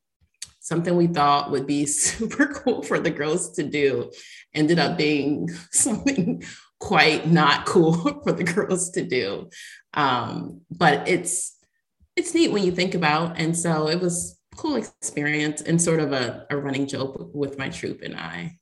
something 0.60 0.98
we 0.98 1.06
thought 1.06 1.52
would 1.52 1.68
be 1.68 1.86
super 1.86 2.48
cool 2.48 2.82
for 2.82 3.00
the 3.00 3.12
girls 3.12 3.52
to 3.54 3.64
do 3.64 4.12
ended 4.56 4.80
up 4.80 4.98
being 4.98 5.48
something 5.72 6.44
quite 6.80 7.30
not 7.30 7.66
cool 7.68 7.94
for 8.24 8.32
the 8.32 8.44
girls 8.44 8.90
to 8.92 9.04
do. 9.04 9.50
Um, 9.94 10.62
but 10.72 11.08
it's 11.08 11.56
it's 12.16 12.34
neat 12.34 12.52
when 12.52 12.64
you 12.64 12.72
think 12.72 12.96
about, 12.96 13.40
and 13.40 13.56
so 13.56 13.88
it 13.88 14.02
was 14.02 14.40
cool 14.56 14.76
experience 14.76 15.62
and 15.62 15.80
sort 15.80 16.00
of 16.00 16.12
a, 16.12 16.48
a 16.50 16.58
running 16.58 16.88
joke 16.88 17.30
with 17.34 17.60
my 17.60 17.70
troop 17.70 18.02
and 18.02 18.16
I. 18.16 18.58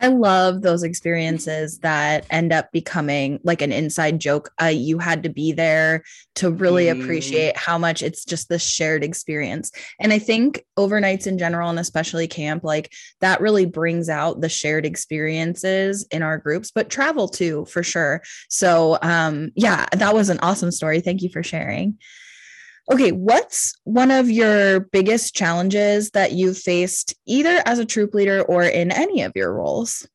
I 0.00 0.08
love 0.08 0.62
those 0.62 0.82
experiences 0.82 1.78
that 1.80 2.24
end 2.30 2.52
up 2.52 2.70
becoming 2.70 3.40
like 3.42 3.62
an 3.62 3.72
inside 3.72 4.20
joke. 4.20 4.50
Uh, 4.60 4.66
you 4.66 4.98
had 4.98 5.24
to 5.24 5.28
be 5.28 5.52
there 5.52 6.04
to 6.36 6.50
really 6.50 6.86
mm. 6.86 7.00
appreciate 7.00 7.56
how 7.56 7.78
much 7.78 8.02
it's 8.02 8.24
just 8.24 8.48
the 8.48 8.58
shared 8.58 9.02
experience. 9.02 9.72
And 9.98 10.12
I 10.12 10.20
think 10.20 10.64
overnights 10.78 11.26
in 11.26 11.36
general, 11.36 11.68
and 11.68 11.78
especially 11.78 12.28
camp, 12.28 12.62
like 12.62 12.92
that 13.20 13.40
really 13.40 13.66
brings 13.66 14.08
out 14.08 14.40
the 14.40 14.48
shared 14.48 14.86
experiences 14.86 16.06
in 16.12 16.22
our 16.22 16.38
groups, 16.38 16.70
but 16.70 16.90
travel 16.90 17.28
too, 17.28 17.64
for 17.66 17.82
sure. 17.82 18.22
So, 18.48 18.98
um, 19.02 19.50
yeah, 19.56 19.86
that 19.92 20.14
was 20.14 20.30
an 20.30 20.38
awesome 20.40 20.70
story. 20.70 21.00
Thank 21.00 21.22
you 21.22 21.28
for 21.28 21.42
sharing. 21.42 21.98
Okay, 22.90 23.12
what's 23.12 23.74
one 23.84 24.10
of 24.10 24.30
your 24.30 24.80
biggest 24.80 25.34
challenges 25.34 26.10
that 26.12 26.32
you've 26.32 26.56
faced 26.56 27.14
either 27.26 27.62
as 27.66 27.78
a 27.78 27.84
troop 27.84 28.14
leader 28.14 28.40
or 28.42 28.64
in 28.64 28.90
any 28.90 29.22
of 29.22 29.32
your 29.36 29.52
roles? 29.52 30.08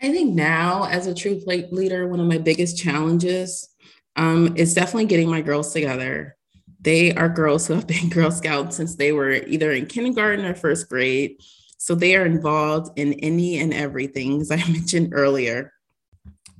I 0.00 0.12
think 0.12 0.34
now, 0.34 0.84
as 0.84 1.06
a 1.06 1.14
troop 1.14 1.46
leader, 1.46 2.06
one 2.08 2.20
of 2.20 2.26
my 2.26 2.38
biggest 2.38 2.78
challenges 2.78 3.68
um, 4.16 4.56
is 4.56 4.72
definitely 4.72 5.06
getting 5.06 5.28
my 5.28 5.42
girls 5.42 5.74
together. 5.74 6.36
They 6.80 7.12
are 7.14 7.28
girls 7.28 7.66
who 7.66 7.74
have 7.74 7.86
been 7.88 8.08
Girl 8.08 8.30
Scouts 8.30 8.76
since 8.76 8.96
they 8.96 9.12
were 9.12 9.32
either 9.32 9.72
in 9.72 9.86
kindergarten 9.86 10.46
or 10.46 10.54
first 10.54 10.88
grade. 10.88 11.36
So 11.76 11.94
they 11.94 12.16
are 12.16 12.24
involved 12.24 12.98
in 12.98 13.12
any 13.14 13.58
and 13.58 13.74
everything, 13.74 14.40
as 14.40 14.50
I 14.50 14.56
mentioned 14.70 15.12
earlier. 15.12 15.72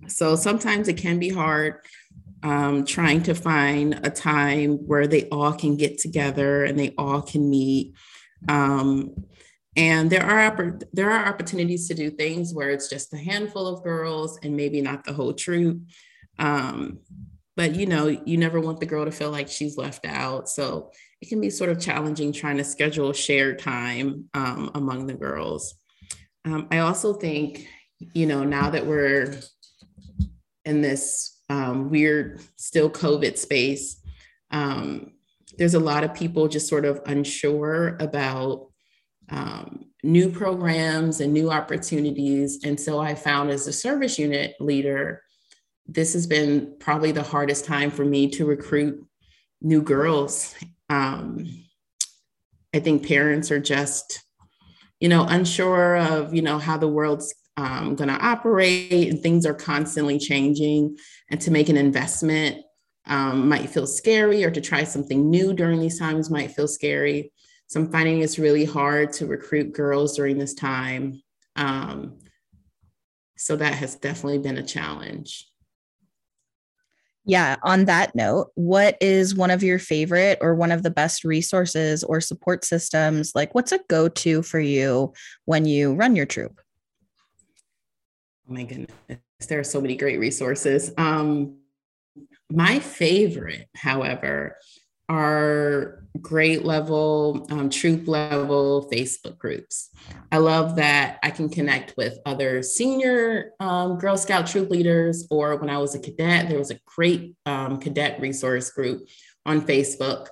So 0.09 0.37
sometimes 0.37 0.89
it 0.89 0.99
can 0.99 1.19
be 1.19 1.31
hard 1.31 1.81
um, 2.42 2.85
trying 2.85 3.22
to 3.25 3.35
find 3.35 4.01
a 4.03 4.11
time 4.11 4.77
where 4.87 5.07
they 5.07 5.29
all 5.31 5.53
can 5.53 5.77
get 5.77 5.99
together 5.99 6.64
and 6.64 6.79
they 6.79 6.94
all 6.99 7.22
can 7.22 7.49
meet. 7.49 7.94
Um, 8.49 9.14
and 9.77 10.11
there 10.11 10.25
are 10.25 10.79
there 10.92 11.11
are 11.11 11.27
opportunities 11.27 11.87
to 11.88 11.94
do 11.94 12.11
things 12.11 12.55
where 12.55 12.70
it's 12.70 12.88
just 12.88 13.12
a 13.12 13.18
handful 13.18 13.66
of 13.66 13.85
girls 13.85 14.38
and 14.42 14.57
maybe 14.57 14.81
not 14.81 15.05
the 15.05 15.12
whole 15.12 15.35
troop. 15.35 15.83
Um, 16.38 17.01
but 17.57 17.75
you 17.75 17.87
know, 17.87 18.07
you 18.07 18.37
never 18.37 18.61
want 18.61 18.81
the 18.81 18.87
girl 18.87 19.05
to 19.05 19.11
feel 19.11 19.31
like 19.31 19.49
she's 19.49 19.77
left 19.77 20.07
out. 20.07 20.49
So 20.49 20.90
it 21.20 21.29
can 21.29 21.40
be 21.40 21.51
sort 21.51 21.70
of 21.70 21.81
challenging 21.81 22.33
trying 22.33 22.59
to 22.59 22.64
schedule 22.64 23.12
shared 23.12 23.59
time 23.59 24.29
um, 24.35 24.70
among 24.75 25.07
the 25.07 25.14
girls. 25.14 25.75
Um, 26.44 26.68
I 26.70 26.79
also 26.79 27.14
think, 27.14 27.66
you 28.14 28.27
know, 28.27 28.44
now 28.44 28.70
that 28.70 28.87
we're 28.87 29.40
in 30.64 30.83
this 30.83 31.36
um, 31.49 31.91
weird, 31.91 32.41
still 32.57 32.91
COVID 32.91 33.39
space, 33.39 34.01
um, 34.51 35.13
there's 35.59 35.75
a 35.75 35.81
lot 35.81 36.05
of 36.05 36.15
people 36.15 36.49
just 36.49 36.69
sort 36.69 36.85
of 36.85 37.01
unsure 37.07 37.97
about 38.01 38.69
um, 39.29 39.87
new 40.03 40.29
programs 40.29 41.21
and 41.21 41.33
new 41.33 41.51
opportunities. 41.51 42.63
And 42.65 42.79
so 42.79 42.99
I 43.01 43.15
found 43.15 43.51
as 43.51 43.67
a 43.67 43.73
service 43.73 44.19
unit 44.19 44.55
leader, 44.61 45.23
this 45.87 46.13
has 46.13 46.27
been 46.27 46.75
probably 46.79 47.13
the 47.13 47.23
hardest 47.23 47.65
time 47.65 47.91
for 47.91 48.05
me 48.05 48.29
to 48.31 48.45
recruit 48.45 49.05
new 49.61 49.83
girls. 49.83 50.55
Um, 50.91 51.65
I 52.75 52.81
think 52.81 53.07
parents 53.07 53.51
are 53.51 53.61
just, 53.61 54.23
you 55.01 55.09
know, 55.09 55.25
unsure 55.25 55.97
of, 55.97 56.35
you 56.35 56.43
know, 56.43 56.59
how 56.59 56.77
the 56.77 56.89
world's 56.89 57.35
um, 57.57 57.95
going 57.95 58.09
to 58.09 58.27
operate 58.27 59.11
and 59.11 59.23
things 59.23 59.47
are 59.47 59.55
constantly 59.55 60.19
changing 60.19 60.97
and 61.31 61.40
to 61.40 61.51
make 61.51 61.69
an 61.69 61.77
investment 61.77 62.62
um, 63.07 63.49
might 63.49 63.71
feel 63.71 63.87
scary 63.87 64.45
or 64.45 64.51
to 64.51 64.61
try 64.61 64.85
something 64.85 65.31
new 65.31 65.55
during 65.55 65.81
these 65.81 65.99
times 65.99 66.31
might 66.31 66.51
feel 66.51 66.69
scary. 66.69 67.33
So 67.69 67.81
i'm 67.81 67.90
finding 67.90 68.21
it's 68.21 68.38
really 68.38 68.64
hard 68.64 69.12
to 69.14 69.27
recruit 69.27 69.73
girls 69.73 70.16
during 70.16 70.38
this 70.38 70.55
time 70.55 71.23
um, 71.57 72.19
so 73.37 73.57
that 73.57 73.75
has 73.75 73.97
definitely 73.97 74.38
been 74.38 74.59
a 74.59 74.66
challenge. 74.66 75.49
Yeah 77.25 77.57
on 77.64 77.87
that 77.87 78.14
note 78.14 78.51
what 78.55 78.97
is 79.01 79.35
one 79.35 79.51
of 79.51 79.64
your 79.64 79.81
favorite 79.81 80.38
or 80.40 80.55
one 80.55 80.71
of 80.71 80.85
the 80.85 80.90
best 80.90 81.25
resources 81.25 82.05
or 82.05 82.21
support 82.21 82.64
systems? 82.64 83.33
Like 83.35 83.55
what's 83.55 83.73
a 83.73 83.81
go-to 83.88 84.42
for 84.42 84.61
you 84.61 85.12
when 85.45 85.64
you 85.64 85.95
run 85.95 86.14
your 86.14 86.27
troop 86.27 86.61
Oh 88.49 88.53
my 88.53 88.63
goodness, 88.63 88.91
there 89.49 89.59
are 89.59 89.65
so 89.65 89.81
many 89.81 89.97
great 89.97 90.21
resources. 90.21 90.93
Um, 90.97 91.59
my 92.51 92.79
favorite, 92.79 93.69
however, 93.75 94.57
are 95.09 96.05
grade 96.21 96.63
level, 96.63 97.47
um, 97.51 97.71
troop 97.71 98.07
level 98.07 98.89
Facebook 98.93 99.37
groups. 99.39 99.91
I 100.31 100.39
love 100.39 100.77
that 100.77 101.19
I 101.23 101.31
can 101.31 101.49
connect 101.49 101.97
with 101.97 102.19
other 102.25 102.63
senior 102.63 103.53
um, 103.59 103.99
Girl 103.99 104.17
Scout 104.17 104.47
troop 104.47 104.71
leaders, 104.71 105.27
or 105.31 105.57
when 105.57 105.71
I 105.71 105.79
was 105.79 105.95
a 105.95 106.01
cadet, 106.01 106.49
there 106.49 106.59
was 106.59 106.71
a 106.71 106.79
great 106.87 107.35
um, 107.47 107.81
cadet 107.81 108.21
resource 108.21 108.71
group 108.71 109.09
on 109.45 109.61
Facebook. 109.61 110.29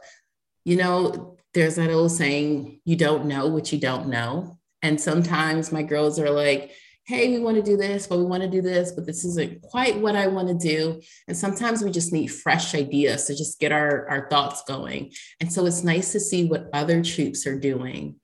You 0.65 0.77
know, 0.77 1.37
there's 1.53 1.77
that 1.77 1.91
old 1.91 2.13
saying, 2.13 2.81
you 2.85 2.97
don't 2.97 3.27
know 3.27 3.49
what 3.49 3.73
you 3.73 3.79
don't 3.79 4.09
know. 4.09 4.59
And 4.83 5.01
sometimes 5.01 5.73
my 5.73 5.83
girls 5.83 6.19
are 6.19 6.31
like, 6.31 6.73
hey, 7.07 7.29
we 7.29 7.39
want 7.39 7.57
to 7.57 7.63
do 7.63 7.77
this, 7.77 8.07
but 8.07 8.19
we 8.19 8.25
want 8.25 8.43
to 8.43 8.49
do 8.49 8.63
this, 8.63 8.93
but 8.93 9.05
this 9.05 9.25
isn't 9.25 9.61
quite 9.63 9.99
what 9.99 10.17
I 10.17 10.27
want 10.27 10.49
to 10.49 10.55
do. 10.55 11.03
And 11.29 11.37
sometimes 11.37 11.83
we 11.83 11.91
just 11.91 12.13
need 12.13 12.29
fresh 12.29 12.75
ideas 12.75 13.27
to 13.27 13.37
just 13.37 13.61
get 13.61 13.73
our, 13.73 14.09
our 14.09 14.29
thoughts 14.31 14.63
going. 14.67 15.13
And 15.41 15.53
so 15.53 15.67
it's 15.67 15.85
nice 15.85 16.13
to 16.13 16.21
see 16.21 16.47
what 16.47 16.71
other 16.73 17.03
troops 17.05 17.47
are 17.47 17.59
doing 17.59 18.17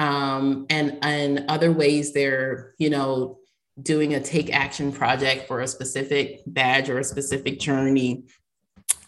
um, 0.00 0.66
and, 0.68 0.98
and 1.02 1.44
other 1.48 1.70
ways 1.70 2.12
they're, 2.12 2.74
you 2.78 2.90
know, 2.90 3.38
doing 3.80 4.14
a 4.14 4.20
take 4.20 4.52
action 4.52 4.92
project 4.92 5.46
for 5.46 5.60
a 5.60 5.68
specific 5.68 6.40
badge 6.46 6.88
or 6.88 6.98
a 6.98 7.04
specific 7.04 7.60
journey 7.60 8.24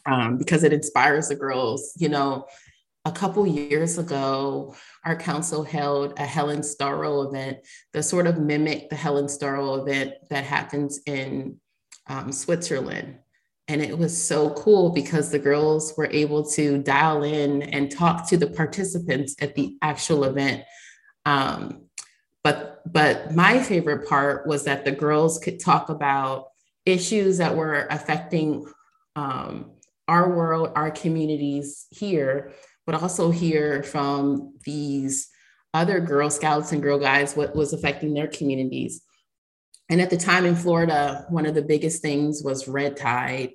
um, 0.07 0.39
because 0.39 0.63
it 0.63 0.73
inspires 0.73 1.29
the 1.29 1.35
girls, 1.35 1.93
you 1.97 2.09
know, 2.09 2.47
a 3.07 3.13
couple 3.13 3.47
years 3.47 3.99
ago, 3.99 4.75
our 5.05 5.15
council 5.15 5.63
held 5.63 6.19
a 6.19 6.27
Helen 6.27 6.61
Storrow 6.61 7.29
event 7.29 7.59
that 7.93 8.03
sort 8.03 8.27
of 8.27 8.41
mimicked 8.41 8.91
the 8.91 8.97
Helen 8.97 9.27
Storrow 9.27 9.81
event 9.81 10.15
that 10.29 10.43
happens 10.43 10.99
in 11.07 11.61
um, 12.09 12.33
Switzerland. 12.33 13.19
And 13.69 13.81
it 13.81 13.97
was 13.97 14.21
so 14.21 14.51
cool 14.51 14.91
because 14.91 15.31
the 15.31 15.39
girls 15.39 15.95
were 15.97 16.09
able 16.11 16.45
to 16.51 16.79
dial 16.79 17.23
in 17.23 17.63
and 17.63 17.93
talk 17.93 18.29
to 18.29 18.37
the 18.37 18.49
participants 18.49 19.37
at 19.41 19.55
the 19.55 19.77
actual 19.83 20.25
event. 20.25 20.65
Um, 21.25 21.87
but, 22.43 22.83
but 22.93 23.37
my 23.37 23.61
favorite 23.61 24.09
part 24.09 24.49
was 24.49 24.65
that 24.65 24.85
the 24.85 24.93
girls 24.93 25.39
could 25.39 25.61
talk 25.61 25.91
about 25.91 26.49
issues 26.85 27.39
that 27.39 27.55
were 27.55 27.87
affecting 27.89 28.67
um, 29.15 29.71
our 30.09 30.29
world, 30.29 30.73
our 30.75 30.91
communities 30.91 31.87
here, 31.91 32.53
but 32.87 32.95
also 32.95 33.31
hear 33.31 33.83
from 33.83 34.55
these 34.65 35.29
other 35.75 36.01
Girl 36.01 36.31
Scouts 36.31 36.73
and 36.73 36.83
Girl 36.83 36.99
Guides 36.99 37.37
what 37.37 37.55
was 37.55 37.73
affecting 37.73 38.15
their 38.15 38.29
communities. 38.29 39.03
And 39.89 40.01
at 40.01 40.11
the 40.11 40.17
time 40.17 40.47
in 40.47 40.57
Florida, 40.57 41.27
one 41.29 41.47
of 41.47 41.55
the 41.55 41.63
biggest 41.63 42.01
things 42.01 42.43
was 42.43 42.67
red 42.67 42.97
tide. 42.97 43.51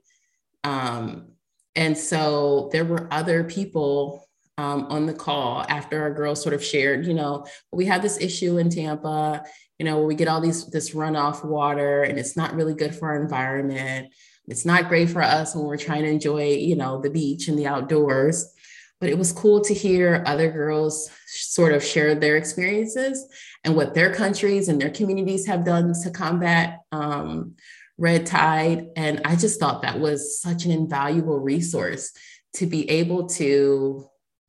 Um, 0.63 1.32
and 1.76 1.98
so 1.98 2.70
there 2.72 2.86
were 2.86 3.08
other 3.12 3.44
people 3.44 4.28
um, 4.58 4.86
on 4.89 5.06
the 5.06 5.13
call 5.13 5.65
after 5.67 6.02
our 6.02 6.13
girls 6.13 6.41
sort 6.41 6.54
of 6.54 6.63
shared, 6.63 7.06
you 7.06 7.13
know, 7.13 7.46
we 7.72 7.86
have 7.86 8.02
this 8.02 8.20
issue 8.20 8.58
in 8.58 8.70
Tampa, 8.70 9.44
you 9.80 9.86
know, 9.86 10.04
we 10.04 10.13
get 10.13 10.28
all 10.28 10.41
these 10.41 10.67
this 10.67 10.91
runoff 10.91 11.44
water 11.44 12.04
and 12.04 12.20
it's 12.20 12.38
not 12.38 12.54
really 12.54 12.76
good 12.76 12.94
for 12.94 13.10
our 13.10 13.22
environment. 13.22 14.13
It's 14.48 14.65
not 14.65 14.89
great 14.89 15.10
for 15.10 15.22
us 15.22 15.56
when 15.56 15.65
we're 15.65 15.78
trying 15.78 16.04
to 16.04 16.10
enjoy, 16.10 16.50
you 16.50 16.76
know, 16.76 17.02
the 17.02 17.10
beach 17.10 17.48
and 17.48 17.58
the 17.58 17.67
outdoors 17.67 18.54
but 19.02 19.10
it 19.10 19.18
was 19.18 19.34
cool 19.34 19.60
to 19.62 19.74
hear 19.74 20.24
other 20.28 20.50
girls 20.50 21.10
sort 21.26 21.74
of 21.74 21.84
share 21.84 22.14
their 22.14 22.38
experiences 22.38 23.28
and 23.64 23.76
what 23.76 23.96
their 23.96 24.14
countries 24.14 24.70
and 24.70 24.80
their 24.80 24.92
communities 24.92 25.48
have 25.48 25.66
done 25.66 25.94
to 26.04 26.12
combat 26.12 26.80
um, 26.92 27.56
red 27.98 28.28
tide. 28.28 28.90
And 28.96 29.22
I 29.26 29.36
just 29.36 29.60
thought 29.60 29.82
that 29.82 30.00
was 30.00 30.40
such 30.40 30.66
an 30.66 30.72
invaluable 30.72 31.40
resource 31.40 32.12
to 32.56 32.68
be 32.68 32.88
able 32.92 33.28
to 33.30 34.06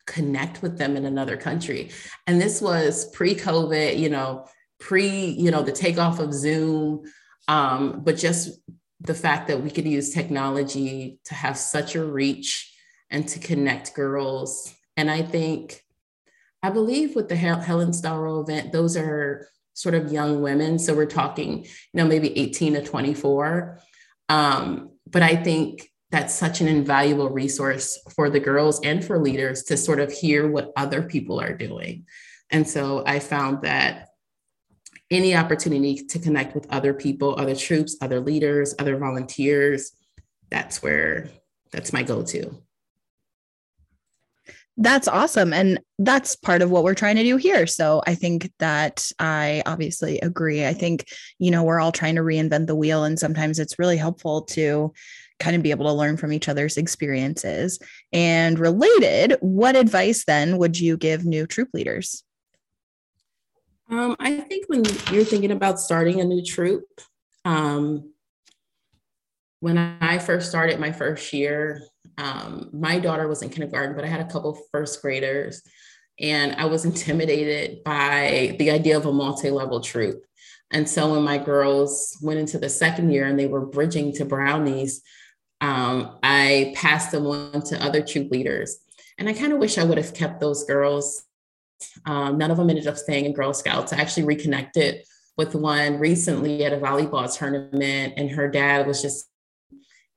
connect 0.06 0.60
with 0.60 0.76
them 0.76 0.96
in 0.96 1.06
another 1.06 1.38
country. 1.38 1.90
And 2.26 2.40
this 2.40 2.60
was 2.60 3.10
pre-COVID, 3.10 3.98
you 3.98 4.10
know, 4.10 4.46
pre, 4.78 5.08
you 5.08 5.50
know, 5.50 5.62
the 5.62 5.72
takeoff 5.72 6.18
of 6.18 6.34
Zoom, 6.34 7.04
um, 7.48 8.02
but 8.04 8.18
just 8.18 8.60
the 9.00 9.14
fact 9.14 9.48
that 9.48 9.62
we 9.62 9.70
could 9.70 9.86
use 9.86 10.12
technology 10.12 11.18
to 11.24 11.34
have 11.34 11.56
such 11.56 11.94
a 11.94 12.04
reach 12.04 12.71
and 13.12 13.28
to 13.28 13.38
connect 13.38 13.94
girls. 13.94 14.74
And 14.96 15.10
I 15.10 15.22
think, 15.22 15.84
I 16.62 16.70
believe 16.70 17.14
with 17.14 17.28
the 17.28 17.36
Helen 17.36 17.90
Storrow 17.90 18.42
event, 18.42 18.72
those 18.72 18.96
are 18.96 19.46
sort 19.74 19.94
of 19.94 20.12
young 20.12 20.42
women. 20.42 20.78
So 20.78 20.94
we're 20.94 21.06
talking, 21.06 21.64
you 21.64 21.94
know, 21.94 22.06
maybe 22.06 22.36
18 22.36 22.74
to 22.74 22.82
24. 22.82 23.78
Um, 24.28 24.90
but 25.06 25.22
I 25.22 25.36
think 25.36 25.90
that's 26.10 26.34
such 26.34 26.60
an 26.60 26.68
invaluable 26.68 27.30
resource 27.30 27.98
for 28.14 28.28
the 28.28 28.40
girls 28.40 28.80
and 28.82 29.04
for 29.04 29.18
leaders 29.18 29.62
to 29.64 29.76
sort 29.76 30.00
of 30.00 30.12
hear 30.12 30.50
what 30.50 30.72
other 30.76 31.02
people 31.02 31.40
are 31.40 31.56
doing. 31.56 32.06
And 32.50 32.68
so 32.68 33.02
I 33.06 33.18
found 33.18 33.62
that 33.62 34.08
any 35.10 35.34
opportunity 35.34 36.06
to 36.06 36.18
connect 36.18 36.54
with 36.54 36.66
other 36.70 36.94
people, 36.94 37.34
other 37.38 37.54
troops, 37.54 37.96
other 38.00 38.20
leaders, 38.20 38.74
other 38.78 38.96
volunteers, 38.96 39.92
that's 40.50 40.82
where 40.82 41.28
that's 41.70 41.92
my 41.92 42.02
go-to. 42.02 42.62
That's 44.78 45.06
awesome. 45.06 45.52
And 45.52 45.80
that's 45.98 46.34
part 46.34 46.62
of 46.62 46.70
what 46.70 46.82
we're 46.82 46.94
trying 46.94 47.16
to 47.16 47.22
do 47.22 47.36
here. 47.36 47.66
So 47.66 48.02
I 48.06 48.14
think 48.14 48.50
that 48.58 49.10
I 49.18 49.62
obviously 49.66 50.18
agree. 50.20 50.66
I 50.66 50.72
think, 50.72 51.06
you 51.38 51.50
know, 51.50 51.62
we're 51.62 51.78
all 51.78 51.92
trying 51.92 52.14
to 52.14 52.22
reinvent 52.22 52.66
the 52.66 52.74
wheel, 52.74 53.04
and 53.04 53.18
sometimes 53.18 53.58
it's 53.58 53.78
really 53.78 53.98
helpful 53.98 54.42
to 54.42 54.92
kind 55.38 55.56
of 55.56 55.62
be 55.62 55.72
able 55.72 55.86
to 55.86 55.92
learn 55.92 56.16
from 56.16 56.32
each 56.32 56.48
other's 56.48 56.78
experiences. 56.78 57.78
And 58.12 58.58
related, 58.58 59.36
what 59.40 59.76
advice 59.76 60.24
then 60.24 60.56
would 60.56 60.80
you 60.80 60.96
give 60.96 61.26
new 61.26 61.46
troop 61.46 61.68
leaders? 61.74 62.24
Um, 63.90 64.16
I 64.18 64.36
think 64.36 64.66
when 64.68 64.84
you're 65.10 65.24
thinking 65.24 65.50
about 65.50 65.80
starting 65.80 66.20
a 66.20 66.24
new 66.24 66.42
troop, 66.42 66.86
um, 67.44 68.12
when 69.60 69.76
I 69.76 70.18
first 70.18 70.48
started 70.48 70.80
my 70.80 70.92
first 70.92 71.32
year, 71.32 71.82
um, 72.18 72.70
my 72.72 72.98
daughter 72.98 73.28
was 73.28 73.42
in 73.42 73.48
kindergarten, 73.48 73.94
but 73.94 74.04
I 74.04 74.08
had 74.08 74.20
a 74.20 74.30
couple 74.30 74.58
first 74.70 75.00
graders, 75.02 75.62
and 76.20 76.54
I 76.56 76.66
was 76.66 76.84
intimidated 76.90 77.84
by 77.84 78.56
the 78.58 78.70
idea 78.70 78.96
of 78.96 79.06
a 79.06 79.12
multi 79.12 79.50
level 79.50 79.80
troop. 79.80 80.22
And 80.72 80.88
so 80.88 81.12
when 81.12 81.22
my 81.22 81.36
girls 81.36 82.16
went 82.22 82.40
into 82.40 82.58
the 82.58 82.70
second 82.70 83.10
year 83.10 83.26
and 83.26 83.38
they 83.38 83.46
were 83.46 83.66
bridging 83.66 84.12
to 84.14 84.24
brownies, 84.24 85.02
um, 85.60 86.18
I 86.22 86.72
passed 86.74 87.12
them 87.12 87.26
on 87.26 87.62
to 87.64 87.82
other 87.82 88.02
troop 88.02 88.30
leaders. 88.30 88.78
And 89.18 89.28
I 89.28 89.34
kind 89.34 89.52
of 89.52 89.58
wish 89.58 89.78
I 89.78 89.84
would 89.84 89.98
have 89.98 90.14
kept 90.14 90.40
those 90.40 90.64
girls. 90.64 91.24
Um, 92.06 92.38
none 92.38 92.50
of 92.50 92.56
them 92.56 92.70
ended 92.70 92.86
up 92.86 92.96
staying 92.96 93.26
in 93.26 93.34
Girl 93.34 93.52
Scouts. 93.52 93.92
I 93.92 93.98
actually 93.98 94.24
reconnected 94.24 95.04
with 95.36 95.54
one 95.54 95.98
recently 95.98 96.64
at 96.64 96.72
a 96.72 96.78
volleyball 96.78 97.32
tournament, 97.32 98.14
and 98.16 98.30
her 98.30 98.48
dad 98.48 98.86
was 98.86 99.02
just, 99.02 99.28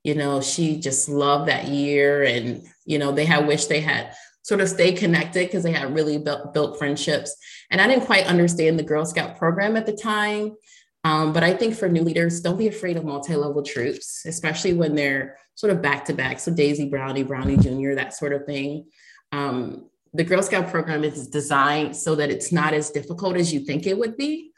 you 0.05 0.13
know, 0.13 0.39
she 0.39 0.79
just 0.79 1.09
loved 1.09 1.49
that 1.49 1.67
year. 1.67 2.21
And, 2.21 2.61
you 2.85 2.99
know, 2.99 3.11
they 3.11 3.25
had 3.25 3.47
wished 3.47 3.69
they 3.69 3.81
had 3.81 4.13
sort 4.43 4.61
of 4.61 4.69
stayed 4.69 4.99
connected 4.99 5.47
because 5.47 5.63
they 5.63 5.71
had 5.71 5.95
really 5.95 6.19
built, 6.19 6.53
built 6.53 6.77
friendships. 6.77 7.35
And 7.71 7.81
I 7.81 7.87
didn't 7.87 8.05
quite 8.05 8.27
understand 8.27 8.77
the 8.77 8.83
Girl 8.83 9.03
Scout 9.03 9.39
program 9.39 9.75
at 9.75 9.87
the 9.87 9.97
time. 9.97 10.55
Um, 11.03 11.33
but 11.33 11.43
I 11.43 11.55
think 11.55 11.73
for 11.73 11.89
new 11.89 12.03
leaders, 12.03 12.39
don't 12.41 12.57
be 12.57 12.67
afraid 12.67 12.97
of 12.97 13.03
multi-level 13.03 13.63
troops, 13.63 14.23
especially 14.27 14.73
when 14.73 14.93
they're 14.93 15.37
sort 15.55 15.73
of 15.73 15.81
back 15.81 16.05
to 16.05 16.13
back. 16.13 16.39
So 16.39 16.53
Daisy 16.53 16.87
Brownie, 16.87 17.23
Brownie 17.23 17.57
Junior, 17.57 17.95
that 17.95 18.13
sort 18.13 18.33
of 18.33 18.45
thing. 18.45 18.85
Um, 19.31 19.89
the 20.13 20.23
Girl 20.23 20.43
Scout 20.43 20.69
program 20.69 21.03
is 21.03 21.27
designed 21.27 21.95
so 21.95 22.13
that 22.13 22.29
it's 22.29 22.51
not 22.51 22.75
as 22.75 22.91
difficult 22.91 23.37
as 23.37 23.51
you 23.51 23.61
think 23.61 23.87
it 23.87 23.97
would 23.97 24.17
be. 24.17 24.51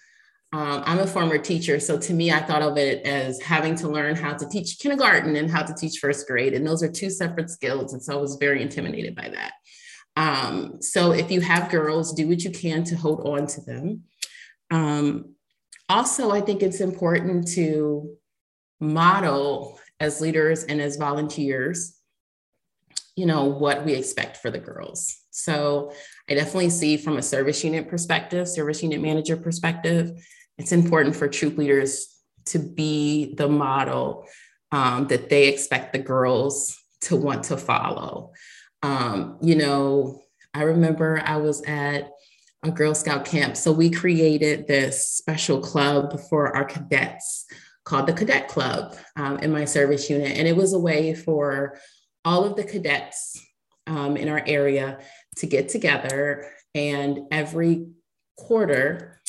Um, 0.53 0.81
I'm 0.86 0.99
a 0.99 1.07
former 1.07 1.38
teacher, 1.38 1.77
so 1.79 1.97
to 1.99 2.13
me, 2.13 2.31
I 2.31 2.39
thought 2.39 2.62
of 2.62 2.77
it 2.77 3.05
as 3.05 3.41
having 3.41 3.75
to 3.75 3.89
learn 3.89 4.15
how 4.15 4.33
to 4.33 4.47
teach 4.47 4.79
kindergarten 4.79 5.36
and 5.36 5.51
how 5.51 5.62
to 5.62 5.73
teach 5.73 5.99
first 5.99 6.25
grade, 6.25 6.53
and 6.53 6.65
those 6.65 6.81
are 6.81 6.91
two 6.91 7.10
separate 7.10 7.49
skills. 7.49 7.91
And 7.91 8.01
so 8.01 8.17
I 8.17 8.21
was 8.21 8.38
very 8.39 8.62
intimidated 8.62 9.13
by 9.13 9.29
that. 9.29 9.53
Um, 10.15 10.81
so 10.81 11.12
if 11.12 11.31
you 11.31 11.41
have 11.41 11.69
girls, 11.69 12.13
do 12.13 12.27
what 12.29 12.43
you 12.43 12.51
can 12.51 12.86
to 12.86 12.95
hold 12.95 13.27
on 13.27 13.45
to 13.47 13.62
them. 13.62 14.03
Um, 14.71 15.36
also, 15.89 16.31
I 16.31 16.41
think 16.41 16.63
it's 16.63 16.79
important 16.79 17.49
to 17.49 18.15
model 18.79 19.79
as 19.99 20.21
leaders 20.21 20.63
and 20.63 20.79
as 20.79 20.95
volunteers, 20.95 21.97
you 23.15 23.25
know, 23.25 23.45
what 23.45 23.83
we 23.83 23.93
expect 23.95 24.38
for 24.38 24.49
the 24.49 24.60
girls. 24.60 25.17
So 25.31 25.93
I 26.30 26.34
definitely 26.34 26.70
see 26.70 26.98
from 26.98 27.18
a 27.18 27.22
service 27.22 27.63
unit 27.63 27.88
perspective, 27.88 28.48
service 28.48 28.84
unit 28.84 29.02
manager 29.02 29.38
perspective, 29.38 30.12
it's 30.58 30.72
important 30.72 31.16
for 31.16 31.28
troop 31.28 31.58
leaders 31.58 32.08
to 32.46 32.60
be 32.60 33.36
the 33.36 33.48
model 33.48 34.26
um, 34.72 35.08
that 35.08 35.30
they 35.30 35.48
expect 35.48 35.94
the 35.94 36.00
girls 36.00 36.78
to 37.02 37.16
want 37.16 37.44
to 37.46 37.58
follow. 37.58 38.32
Um, 38.84 39.38
you 39.42 39.56
know, 39.56 40.22
I 40.54 40.63
remember 40.63 41.22
I 41.24 41.38
was 41.38 41.62
at 41.63 42.10
a 42.63 42.72
Girl 42.72 42.96
Scout 42.96 43.26
camp. 43.26 43.56
So 43.56 43.72
we 43.72 43.90
created 43.90 44.68
this 44.68 45.08
special 45.08 45.60
club 45.60 46.20
for 46.30 46.56
our 46.56 46.66
cadets 46.66 47.46
called 47.84 48.08
the 48.08 48.13
Cadet 48.13 48.48
Club 48.48 48.96
um, 49.16 49.38
in 49.40 49.52
my 49.52 49.66
service 49.66 50.10
unit. 50.10 50.38
And 50.38 50.48
it 50.48 50.56
was 50.56 50.74
a 50.74 50.80
way 50.80 51.13
for 51.13 51.80
all 52.26 52.44
of 52.44 52.56
the 52.56 52.63
cadets 52.63 53.40
um, 53.86 54.18
in 54.18 54.28
our 54.28 54.44
area 54.46 55.00
to 55.39 55.47
get 55.47 55.69
together. 55.69 56.52
And 56.76 57.21
every 57.32 57.88
quarter, 58.38 59.19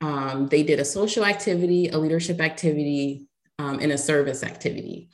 um, 0.00 0.48
they 0.48 0.62
did 0.62 0.80
a 0.80 0.84
social 0.84 1.24
activity, 1.24 1.88
a 1.88 1.98
leadership 1.98 2.40
activity, 2.40 3.26
um, 3.58 3.78
and 3.80 3.92
a 3.92 3.98
service 3.98 4.42
activity. 4.42 5.08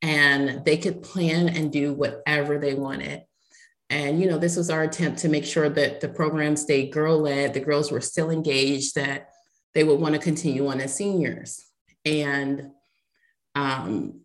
And 0.00 0.64
they 0.64 0.76
could 0.76 1.02
plan 1.02 1.48
and 1.48 1.70
do 1.70 1.92
whatever 1.92 2.58
they 2.58 2.74
wanted. 2.74 3.22
And, 3.90 4.20
you 4.20 4.28
know, 4.28 4.38
this 4.38 4.56
was 4.56 4.70
our 4.70 4.82
attempt 4.84 5.18
to 5.18 5.28
make 5.28 5.44
sure 5.44 5.68
that 5.68 6.00
the 6.00 6.08
program 6.08 6.56
stayed 6.56 6.92
girl 6.92 7.20
led, 7.20 7.52
the 7.52 7.60
girls 7.60 7.92
were 7.92 8.00
still 8.00 8.30
engaged, 8.30 8.94
that 8.94 9.28
they 9.74 9.84
would 9.84 10.00
want 10.00 10.14
to 10.14 10.20
continue 10.20 10.66
on 10.68 10.80
as 10.80 10.96
seniors. 10.96 11.66
And 12.04 12.70
um, 13.54 14.22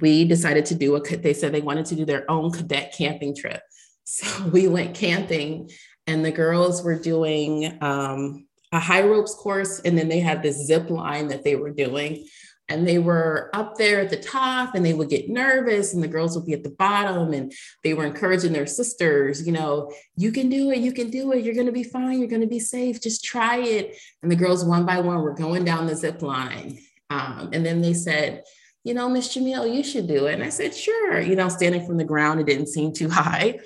we 0.00 0.26
decided 0.26 0.66
to 0.66 0.74
do 0.74 0.96
a, 0.96 1.00
they 1.00 1.32
said 1.32 1.52
they 1.52 1.62
wanted 1.62 1.86
to 1.86 1.96
do 1.96 2.04
their 2.04 2.30
own 2.30 2.50
cadet 2.52 2.94
camping 2.96 3.34
trip. 3.34 3.62
So 4.08 4.48
we 4.52 4.66
went 4.68 4.94
camping 4.94 5.70
and 6.06 6.24
the 6.24 6.32
girls 6.32 6.82
were 6.82 6.98
doing 6.98 7.76
um, 7.82 8.46
a 8.72 8.80
high 8.80 9.02
ropes 9.02 9.34
course. 9.34 9.80
And 9.80 9.96
then 9.96 10.08
they 10.08 10.20
had 10.20 10.42
this 10.42 10.66
zip 10.66 10.88
line 10.88 11.28
that 11.28 11.44
they 11.44 11.56
were 11.56 11.70
doing. 11.70 12.26
And 12.70 12.86
they 12.86 12.98
were 12.98 13.50
up 13.54 13.76
there 13.76 14.00
at 14.00 14.10
the 14.10 14.18
top 14.18 14.74
and 14.74 14.84
they 14.84 14.92
would 14.92 15.08
get 15.08 15.30
nervous 15.30 15.94
and 15.94 16.02
the 16.02 16.08
girls 16.08 16.36
would 16.36 16.44
be 16.44 16.52
at 16.52 16.64
the 16.64 16.70
bottom 16.70 17.32
and 17.32 17.50
they 17.82 17.94
were 17.94 18.04
encouraging 18.04 18.52
their 18.52 18.66
sisters 18.66 19.46
you 19.46 19.52
know 19.52 19.90
you 20.16 20.30
can 20.30 20.50
do 20.50 20.70
it 20.70 20.76
you 20.76 20.92
can 20.92 21.08
do 21.08 21.32
it 21.32 21.42
you're 21.42 21.64
to 21.64 21.72
be 21.72 21.82
fine 21.82 22.18
you're 22.18 22.28
to 22.28 22.46
be 22.46 22.60
safe 22.60 23.00
just 23.00 23.24
try 23.24 23.56
it. 23.56 23.96
And 24.22 24.30
the 24.30 24.36
girls 24.36 24.66
one 24.66 24.84
by 24.84 25.00
one 25.00 25.22
were 25.22 25.32
going 25.32 25.64
down 25.64 25.86
the 25.86 25.96
zip 25.96 26.20
line. 26.20 26.78
Um, 27.08 27.48
and 27.54 27.64
then 27.64 27.80
they 27.80 27.94
said 27.94 28.44
you 28.84 28.92
know 28.92 29.08
miss 29.08 29.34
jamil 29.34 29.74
you 29.74 29.82
should 29.82 30.06
do 30.06 30.26
it. 30.26 30.34
And 30.34 30.44
i 30.44 30.50
said 30.50 30.74
sure 30.74 31.20
you 31.20 31.36
know 31.36 31.48
standing 31.48 31.86
from 31.86 31.96
the 31.96 32.04
ground 32.04 32.38
it 32.38 32.46
didn't 32.46 32.68
seem 32.68 32.92
too 32.92 33.08
high 33.08 33.60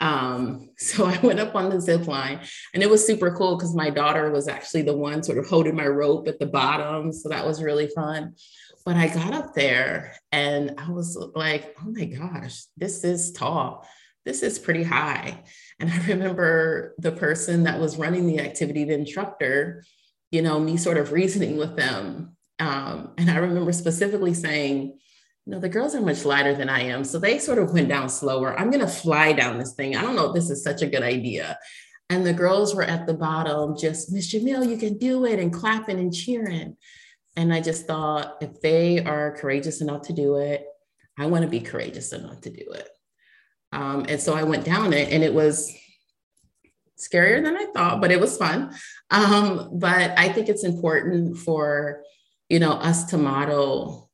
um, 0.00 0.70
so 0.78 1.06
I 1.06 1.18
went 1.20 1.40
up 1.40 1.54
on 1.54 1.70
the 1.70 1.80
zip 1.80 2.06
line 2.06 2.40
and 2.74 2.82
it 2.82 2.90
was 2.90 3.06
super 3.06 3.30
cool 3.30 3.56
because 3.56 3.74
my 3.74 3.90
daughter 3.90 4.30
was 4.30 4.48
actually 4.48 4.82
the 4.82 4.96
one 4.96 5.22
sort 5.22 5.38
of 5.38 5.46
holding 5.46 5.76
my 5.76 5.86
rope 5.86 6.28
at 6.28 6.38
the 6.38 6.46
bottom. 6.46 7.12
So 7.12 7.28
that 7.28 7.46
was 7.46 7.62
really 7.62 7.88
fun. 7.88 8.34
But 8.84 8.96
I 8.96 9.08
got 9.08 9.34
up 9.34 9.54
there 9.54 10.16
and 10.30 10.74
I 10.78 10.90
was 10.90 11.16
like, 11.34 11.74
oh 11.80 11.90
my 11.90 12.04
gosh, 12.04 12.62
this 12.76 13.02
is 13.02 13.32
tall. 13.32 13.86
This 14.24 14.42
is 14.42 14.58
pretty 14.58 14.84
high. 14.84 15.42
And 15.80 15.90
I 15.90 16.06
remember 16.08 16.94
the 16.98 17.12
person 17.12 17.64
that 17.64 17.80
was 17.80 17.96
running 17.96 18.26
the 18.26 18.40
activity, 18.40 18.84
the 18.84 18.94
instructor, 18.94 19.84
you 20.30 20.42
know, 20.42 20.60
me 20.60 20.76
sort 20.76 20.98
of 20.98 21.12
reasoning 21.12 21.56
with 21.56 21.76
them. 21.76 22.36
Um, 22.58 23.12
and 23.18 23.30
I 23.30 23.36
remember 23.36 23.72
specifically 23.72 24.34
saying, 24.34 24.98
know, 25.52 25.60
the 25.60 25.68
girls 25.68 25.94
are 25.94 26.00
much 26.00 26.24
lighter 26.24 26.54
than 26.54 26.68
I 26.68 26.82
am. 26.82 27.04
So 27.04 27.18
they 27.18 27.38
sort 27.38 27.58
of 27.58 27.72
went 27.72 27.88
down 27.88 28.08
slower. 28.08 28.58
I'm 28.58 28.70
going 28.70 28.84
to 28.84 28.90
fly 28.90 29.32
down 29.32 29.58
this 29.58 29.74
thing. 29.74 29.96
I 29.96 30.02
don't 30.02 30.16
know 30.16 30.26
if 30.26 30.34
this 30.34 30.50
is 30.50 30.62
such 30.62 30.82
a 30.82 30.88
good 30.88 31.02
idea. 31.02 31.58
And 32.10 32.24
the 32.24 32.32
girls 32.32 32.74
were 32.74 32.84
at 32.84 33.06
the 33.06 33.14
bottom, 33.14 33.76
just, 33.76 34.12
Miss 34.12 34.32
Jamil, 34.32 34.68
you 34.68 34.76
can 34.76 34.96
do 34.98 35.24
it, 35.24 35.38
and 35.38 35.52
clapping 35.52 35.98
and 35.98 36.14
cheering. 36.14 36.76
And 37.36 37.52
I 37.52 37.60
just 37.60 37.86
thought, 37.86 38.36
if 38.40 38.60
they 38.60 39.04
are 39.04 39.36
courageous 39.36 39.80
enough 39.80 40.02
to 40.02 40.12
do 40.12 40.36
it, 40.36 40.66
I 41.18 41.26
want 41.26 41.42
to 41.42 41.50
be 41.50 41.60
courageous 41.60 42.12
enough 42.12 42.40
to 42.42 42.50
do 42.50 42.72
it. 42.72 42.88
Um, 43.72 44.06
and 44.08 44.20
so 44.20 44.34
I 44.34 44.44
went 44.44 44.64
down 44.64 44.92
it, 44.92 45.12
and 45.12 45.22
it 45.22 45.34
was 45.34 45.72
scarier 46.98 47.42
than 47.42 47.56
I 47.56 47.66
thought, 47.74 48.00
but 48.00 48.10
it 48.10 48.20
was 48.20 48.36
fun. 48.36 48.74
Um, 49.10 49.70
but 49.74 50.12
I 50.16 50.30
think 50.30 50.48
it's 50.48 50.64
important 50.64 51.38
for, 51.38 52.02
you 52.48 52.58
know, 52.58 52.72
us 52.72 53.04
to 53.06 53.18
model 53.18 54.05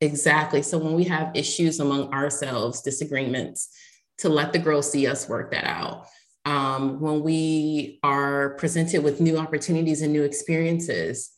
Exactly. 0.00 0.62
So 0.62 0.78
when 0.78 0.94
we 0.94 1.04
have 1.04 1.32
issues 1.34 1.80
among 1.80 2.12
ourselves, 2.12 2.82
disagreements, 2.82 3.68
to 4.18 4.28
let 4.28 4.52
the 4.52 4.58
girls 4.58 4.90
see 4.90 5.06
us 5.06 5.28
work 5.28 5.50
that 5.52 5.64
out. 5.64 6.06
Um, 6.44 7.00
when 7.00 7.22
we 7.22 7.98
are 8.02 8.50
presented 8.50 9.02
with 9.02 9.20
new 9.20 9.38
opportunities 9.38 10.02
and 10.02 10.12
new 10.12 10.22
experiences, 10.22 11.30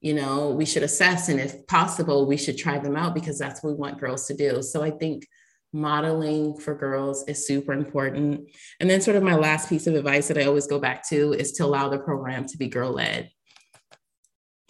you 0.00 0.14
know, 0.14 0.50
we 0.50 0.64
should 0.64 0.82
assess 0.82 1.28
and 1.28 1.40
if 1.40 1.66
possible, 1.66 2.26
we 2.26 2.36
should 2.36 2.58
try 2.58 2.78
them 2.78 2.96
out 2.96 3.14
because 3.14 3.38
that's 3.38 3.62
what 3.62 3.70
we 3.70 3.78
want 3.78 4.00
girls 4.00 4.26
to 4.26 4.34
do. 4.34 4.62
So 4.62 4.82
I 4.82 4.90
think 4.90 5.26
modeling 5.72 6.56
for 6.58 6.74
girls 6.74 7.24
is 7.28 7.46
super 7.46 7.72
important. 7.72 8.48
And 8.78 8.90
then, 8.90 9.00
sort 9.00 9.16
of, 9.16 9.22
my 9.22 9.36
last 9.36 9.68
piece 9.68 9.86
of 9.86 9.94
advice 9.94 10.28
that 10.28 10.38
I 10.38 10.44
always 10.44 10.66
go 10.66 10.78
back 10.78 11.08
to 11.08 11.32
is 11.32 11.52
to 11.52 11.64
allow 11.64 11.88
the 11.88 11.98
program 11.98 12.46
to 12.48 12.58
be 12.58 12.68
girl 12.68 12.92
led. 12.92 13.30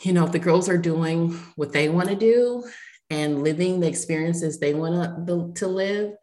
You 0.03 0.13
know, 0.13 0.25
if 0.27 0.33
the 0.33 0.39
girls 0.39 0.69
are 0.69 0.79
doing 0.79 1.33
what 1.57 1.73
they 1.73 1.89
want 1.89 2.09
to 2.09 2.15
do 2.15 2.65
and 3.13 3.43
living 3.45 3.79
the 3.79 3.87
experiences 3.87 4.59
they 4.59 4.73
want 4.73 5.27
to, 5.27 5.53
to 5.55 5.69
live, 5.69 6.15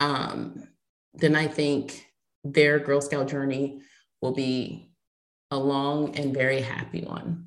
um, 0.00 0.68
then 1.14 1.34
I 1.34 1.48
think 1.48 2.06
their 2.44 2.78
Girl 2.78 3.00
Scout 3.00 3.28
journey 3.28 3.80
will 4.20 4.34
be 4.34 4.92
a 5.50 5.58
long 5.58 6.14
and 6.18 6.34
very 6.34 6.60
happy 6.60 7.00
one. 7.00 7.46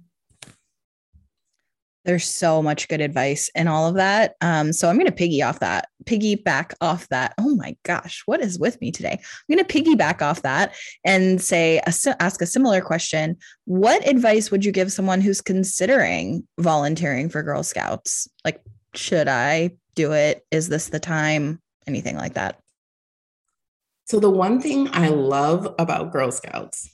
there's 2.09 2.25
so 2.25 2.63
much 2.63 2.87
good 2.87 3.01
advice 3.01 3.51
in 3.53 3.67
all 3.67 3.87
of 3.87 3.93
that. 3.93 4.33
Um, 4.41 4.73
so 4.73 4.89
I'm 4.89 4.95
going 4.95 5.05
to 5.05 5.11
piggy 5.11 5.43
off 5.43 5.59
that, 5.59 5.89
piggyback 6.05 6.73
off 6.81 7.07
that. 7.09 7.35
Oh 7.37 7.55
my 7.55 7.75
gosh, 7.83 8.23
what 8.25 8.41
is 8.41 8.57
with 8.57 8.81
me 8.81 8.91
today? 8.91 9.19
I'm 9.21 9.55
going 9.55 9.63
to 9.63 9.81
piggyback 9.81 10.21
off 10.23 10.41
that 10.41 10.73
and 11.05 11.39
say, 11.39 11.79
ask 11.85 12.41
a 12.41 12.47
similar 12.47 12.81
question. 12.81 13.37
What 13.65 14.07
advice 14.07 14.49
would 14.49 14.65
you 14.65 14.71
give 14.71 14.91
someone 14.91 15.21
who's 15.21 15.39
considering 15.39 16.47
volunteering 16.59 17.29
for 17.29 17.43
Girl 17.43 17.61
Scouts? 17.61 18.27
Like, 18.43 18.59
should 18.99 19.27
I 19.27 19.71
do 19.95 20.11
it? 20.11 20.45
Is 20.51 20.69
this 20.69 20.89
the 20.89 20.99
time? 20.99 21.61
Anything 21.87 22.17
like 22.17 22.35
that? 22.35 22.59
So, 24.05 24.19
the 24.19 24.29
one 24.29 24.61
thing 24.61 24.89
I 24.91 25.07
love 25.07 25.73
about 25.79 26.11
Girl 26.11 26.31
Scouts 26.31 26.89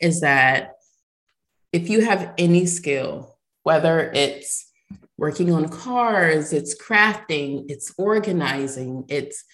is 0.00 0.20
that 0.20 0.74
if 1.72 1.88
you 1.88 2.02
have 2.02 2.32
any 2.38 2.66
skill, 2.66 3.38
whether 3.62 4.10
it's 4.12 4.70
working 5.16 5.52
on 5.52 5.68
cars, 5.68 6.52
it's 6.52 6.80
crafting, 6.80 7.64
it's 7.68 7.94
organizing, 7.96 9.04
it's 9.08 9.44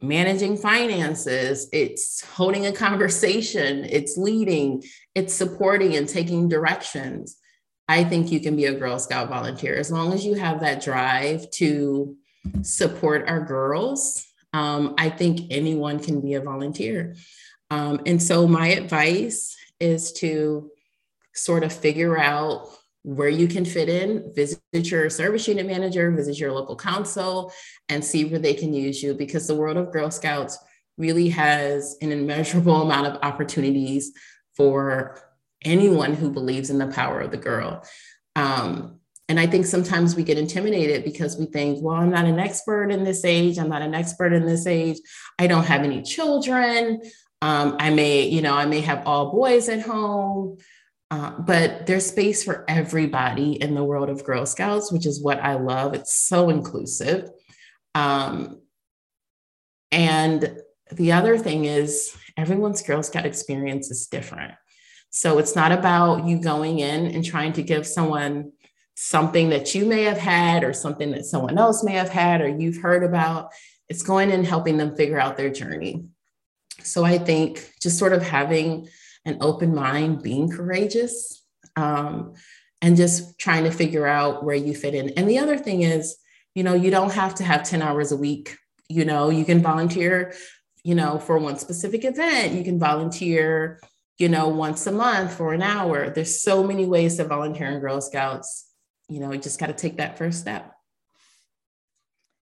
managing 0.00 0.56
finances, 0.56 1.68
it's 1.72 2.24
holding 2.24 2.66
a 2.66 2.72
conversation, 2.72 3.84
it's 3.84 4.16
leading, 4.16 4.82
it's 5.14 5.34
supporting 5.34 5.96
and 5.96 6.08
taking 6.08 6.48
directions. 6.48 7.36
I 7.88 8.04
think 8.04 8.30
you 8.30 8.40
can 8.40 8.54
be 8.54 8.66
a 8.66 8.74
Girl 8.74 8.98
Scout 8.98 9.28
volunteer 9.28 9.74
as 9.74 9.90
long 9.90 10.12
as 10.12 10.24
you 10.24 10.34
have 10.34 10.60
that 10.60 10.82
drive 10.82 11.50
to 11.52 12.16
support 12.62 13.28
our 13.28 13.40
girls. 13.40 14.24
Um, 14.52 14.94
I 14.98 15.08
think 15.08 15.50
anyone 15.50 15.98
can 15.98 16.20
be 16.20 16.34
a 16.34 16.40
volunteer. 16.40 17.16
Um, 17.70 18.00
and 18.06 18.22
so, 18.22 18.46
my 18.46 18.68
advice 18.68 19.56
is 19.80 20.12
to 20.14 20.70
sort 21.34 21.64
of 21.64 21.72
figure 21.72 22.18
out 22.18 22.68
where 23.02 23.28
you 23.28 23.46
can 23.46 23.64
fit 23.64 23.88
in, 23.88 24.32
visit 24.34 24.60
your 24.72 25.08
service 25.08 25.48
unit 25.48 25.66
manager, 25.66 26.10
visit 26.10 26.38
your 26.38 26.52
local 26.52 26.76
council, 26.76 27.52
and 27.88 28.04
see 28.04 28.24
where 28.24 28.38
they 28.38 28.54
can 28.54 28.74
use 28.74 29.02
you 29.02 29.14
because 29.14 29.46
the 29.46 29.54
world 29.54 29.76
of 29.76 29.92
Girl 29.92 30.10
Scouts 30.10 30.58
really 30.98 31.28
has 31.28 31.96
an 32.02 32.12
immeasurable 32.12 32.82
amount 32.82 33.06
of 33.06 33.18
opportunities 33.22 34.12
for 34.56 35.27
anyone 35.64 36.14
who 36.14 36.30
believes 36.30 36.70
in 36.70 36.78
the 36.78 36.86
power 36.86 37.20
of 37.20 37.30
the 37.30 37.36
girl. 37.36 37.84
Um, 38.36 39.00
and 39.28 39.38
I 39.38 39.46
think 39.46 39.66
sometimes 39.66 40.16
we 40.16 40.22
get 40.22 40.38
intimidated 40.38 41.04
because 41.04 41.36
we 41.36 41.46
think, 41.46 41.82
well, 41.82 41.96
I'm 41.96 42.10
not 42.10 42.24
an 42.24 42.38
expert 42.38 42.90
in 42.90 43.04
this 43.04 43.24
age. 43.24 43.58
I'm 43.58 43.68
not 43.68 43.82
an 43.82 43.94
expert 43.94 44.32
in 44.32 44.46
this 44.46 44.66
age. 44.66 44.98
I 45.38 45.46
don't 45.46 45.66
have 45.66 45.82
any 45.82 46.02
children. 46.02 47.02
Um, 47.42 47.76
I 47.78 47.90
may, 47.90 48.26
you 48.26 48.40
know, 48.40 48.54
I 48.54 48.64
may 48.64 48.80
have 48.80 49.06
all 49.06 49.30
boys 49.30 49.68
at 49.68 49.82
home. 49.82 50.58
Uh, 51.10 51.38
but 51.40 51.86
there's 51.86 52.06
space 52.06 52.44
for 52.44 52.64
everybody 52.68 53.52
in 53.52 53.74
the 53.74 53.84
world 53.84 54.10
of 54.10 54.24
Girl 54.24 54.44
Scouts, 54.44 54.92
which 54.92 55.06
is 55.06 55.22
what 55.22 55.40
I 55.40 55.54
love. 55.54 55.94
It's 55.94 56.14
so 56.14 56.50
inclusive. 56.50 57.30
Um, 57.94 58.60
and 59.90 60.58
the 60.92 61.12
other 61.12 61.38
thing 61.38 61.64
is, 61.64 62.14
everyone's 62.36 62.82
Girl 62.82 63.02
Scout 63.02 63.24
experience 63.24 63.90
is 63.90 64.06
different. 64.06 64.52
So 65.10 65.38
it's 65.38 65.56
not 65.56 65.72
about 65.72 66.26
you 66.26 66.38
going 66.40 66.80
in 66.80 67.06
and 67.06 67.24
trying 67.24 67.52
to 67.54 67.62
give 67.62 67.86
someone 67.86 68.52
something 68.94 69.50
that 69.50 69.74
you 69.74 69.86
may 69.86 70.02
have 70.02 70.18
had 70.18 70.64
or 70.64 70.72
something 70.72 71.12
that 71.12 71.24
someone 71.24 71.56
else 71.56 71.84
may 71.84 71.92
have 71.92 72.08
had 72.08 72.40
or 72.40 72.48
you've 72.48 72.82
heard 72.82 73.04
about. 73.04 73.52
It's 73.88 74.02
going 74.02 74.32
and 74.32 74.46
helping 74.46 74.76
them 74.76 74.96
figure 74.96 75.20
out 75.20 75.36
their 75.36 75.50
journey. 75.50 76.04
So 76.82 77.04
I 77.04 77.18
think 77.18 77.72
just 77.80 77.98
sort 77.98 78.12
of 78.12 78.22
having 78.22 78.88
an 79.24 79.38
open 79.40 79.74
mind, 79.74 80.22
being 80.22 80.50
courageous, 80.50 81.44
um, 81.76 82.34
and 82.80 82.96
just 82.96 83.38
trying 83.38 83.64
to 83.64 83.70
figure 83.70 84.06
out 84.06 84.44
where 84.44 84.56
you 84.56 84.74
fit 84.74 84.94
in. 84.94 85.10
And 85.10 85.28
the 85.28 85.38
other 85.38 85.58
thing 85.58 85.82
is, 85.82 86.16
you 86.54 86.62
know, 86.62 86.74
you 86.74 86.90
don't 86.90 87.12
have 87.12 87.34
to 87.36 87.44
have 87.44 87.62
10 87.62 87.82
hours 87.82 88.12
a 88.12 88.16
week. 88.16 88.56
You 88.88 89.04
know, 89.04 89.30
you 89.30 89.44
can 89.44 89.62
volunteer, 89.62 90.34
you 90.82 90.94
know, 90.94 91.18
for 91.18 91.38
one 91.38 91.58
specific 91.58 92.04
event. 92.04 92.54
You 92.54 92.64
can 92.64 92.78
volunteer, 92.78 93.80
you 94.18 94.28
know, 94.28 94.48
mm-hmm. 94.48 94.58
once 94.58 94.86
a 94.86 94.92
month 94.92 95.34
for 95.34 95.52
an 95.52 95.62
hour. 95.62 96.10
There's 96.10 96.40
so 96.40 96.64
many 96.64 96.86
ways 96.86 97.16
to 97.16 97.24
volunteer 97.24 97.68
in 97.68 97.80
Girl 97.80 98.00
Scouts. 98.00 98.66
You 99.08 99.20
know, 99.20 99.32
you 99.32 99.38
just 99.38 99.58
got 99.58 99.66
to 99.66 99.72
take 99.72 99.96
that 99.96 100.18
first 100.18 100.40
step. 100.40 100.74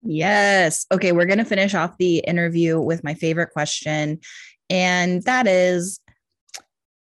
Yes. 0.03 0.87
Okay. 0.93 1.13
We're 1.13 1.27
going 1.27 1.39
to 1.39 1.45
finish 1.45 1.75
off 1.75 1.97
the 1.99 2.19
interview 2.19 2.79
with 2.79 3.03
my 3.03 3.15
favorite 3.15 3.53
question. 3.53 4.21
And 4.69 5.23
that 5.23 5.47
is 5.47 5.99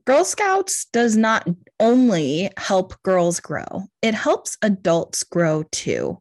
Girl 0.06 0.24
Scouts 0.24 0.86
does 0.86 1.16
not 1.16 1.46
only 1.80 2.50
help 2.56 3.00
girls 3.02 3.40
grow, 3.40 3.84
it 4.02 4.14
helps 4.14 4.56
adults 4.62 5.22
grow 5.22 5.64
too. 5.70 6.20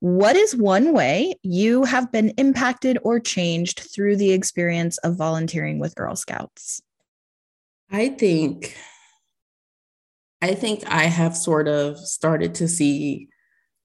What 0.00 0.36
is 0.36 0.54
one 0.54 0.92
way 0.92 1.34
you 1.42 1.84
have 1.84 2.12
been 2.12 2.30
impacted 2.36 2.98
or 3.02 3.20
changed 3.20 3.80
through 3.80 4.16
the 4.16 4.32
experience 4.32 4.98
of 4.98 5.16
volunteering 5.16 5.78
with 5.78 5.94
Girl 5.94 6.16
Scouts? 6.16 6.82
I 7.90 8.08
think 8.08 8.76
I 10.42 10.54
think 10.54 10.84
I 10.86 11.04
have 11.04 11.36
sort 11.36 11.68
of 11.68 11.98
started 11.98 12.54
to 12.56 12.68
see 12.68 13.28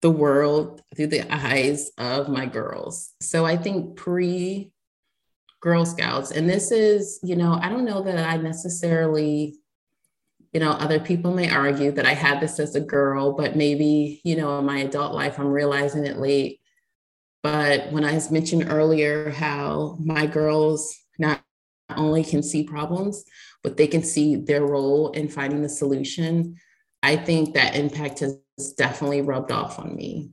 the 0.01 0.11
world 0.11 0.81
through 0.95 1.07
the 1.07 1.33
eyes 1.33 1.91
of 1.97 2.27
my 2.27 2.45
girls. 2.45 3.13
So 3.21 3.45
I 3.45 3.55
think 3.57 3.95
pre 3.95 4.71
Girl 5.61 5.85
Scouts. 5.85 6.31
And 6.31 6.49
this 6.49 6.71
is, 6.71 7.19
you 7.23 7.35
know, 7.35 7.59
I 7.61 7.69
don't 7.69 7.85
know 7.85 8.01
that 8.03 8.17
I 8.17 8.37
necessarily, 8.37 9.57
you 10.53 10.59
know, 10.59 10.71
other 10.71 10.99
people 10.99 11.33
may 11.33 11.49
argue 11.49 11.91
that 11.91 12.05
I 12.05 12.13
had 12.13 12.39
this 12.39 12.59
as 12.59 12.75
a 12.75 12.81
girl, 12.81 13.33
but 13.33 13.55
maybe, 13.55 14.21
you 14.23 14.35
know, 14.35 14.59
in 14.59 14.65
my 14.65 14.79
adult 14.79 15.13
life, 15.13 15.37
I'm 15.37 15.47
realizing 15.47 16.05
it 16.05 16.17
late. 16.17 16.61
But 17.43 17.91
when 17.91 18.05
I 18.05 18.19
mentioned 18.31 18.67
earlier 18.69 19.31
how 19.31 19.97
my 19.99 20.25
girls 20.25 20.93
not 21.17 21.41
only 21.95 22.23
can 22.23 22.43
see 22.43 22.63
problems, 22.63 23.23
but 23.63 23.77
they 23.77 23.87
can 23.87 24.03
see 24.03 24.35
their 24.35 24.65
role 24.65 25.11
in 25.11 25.27
finding 25.27 25.61
the 25.61 25.69
solution, 25.69 26.55
I 27.03 27.15
think 27.15 27.53
that 27.53 27.75
impact 27.75 28.19
has 28.19 28.37
definitely 28.77 29.21
rubbed 29.21 29.51
off 29.51 29.79
on 29.79 29.95
me. 29.95 30.31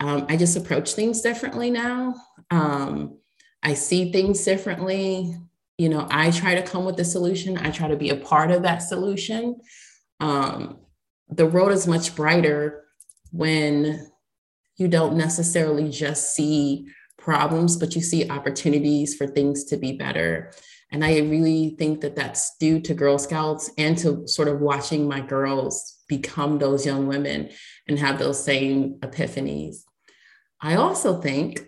Um, 0.00 0.26
I 0.28 0.36
just 0.36 0.56
approach 0.56 0.92
things 0.92 1.20
differently 1.20 1.70
now. 1.70 2.14
Um, 2.50 3.18
I 3.62 3.74
see 3.74 4.12
things 4.12 4.44
differently. 4.44 5.34
You 5.76 5.88
know, 5.88 6.06
I 6.10 6.30
try 6.30 6.54
to 6.54 6.62
come 6.62 6.84
with 6.84 6.96
the 6.96 7.04
solution, 7.04 7.58
I 7.58 7.70
try 7.70 7.88
to 7.88 7.96
be 7.96 8.10
a 8.10 8.16
part 8.16 8.50
of 8.50 8.62
that 8.62 8.78
solution. 8.78 9.60
Um, 10.20 10.78
the 11.28 11.46
road 11.46 11.72
is 11.72 11.86
much 11.86 12.16
brighter 12.16 12.84
when 13.30 14.08
you 14.76 14.88
don't 14.88 15.16
necessarily 15.16 15.90
just 15.90 16.34
see 16.34 16.88
problems, 17.16 17.76
but 17.76 17.94
you 17.94 18.00
see 18.00 18.30
opportunities 18.30 19.14
for 19.14 19.26
things 19.26 19.64
to 19.64 19.76
be 19.76 19.92
better. 19.92 20.52
And 20.90 21.04
I 21.04 21.18
really 21.18 21.76
think 21.78 22.00
that 22.00 22.16
that's 22.16 22.56
due 22.58 22.80
to 22.80 22.94
Girl 22.94 23.18
Scouts 23.18 23.70
and 23.76 23.96
to 23.98 24.26
sort 24.26 24.48
of 24.48 24.60
watching 24.60 25.06
my 25.06 25.20
girls 25.20 25.98
become 26.08 26.58
those 26.58 26.86
young 26.86 27.06
women 27.06 27.50
and 27.86 27.98
have 27.98 28.18
those 28.18 28.42
same 28.42 28.94
epiphanies. 29.00 29.84
I 30.60 30.76
also 30.76 31.20
think 31.20 31.60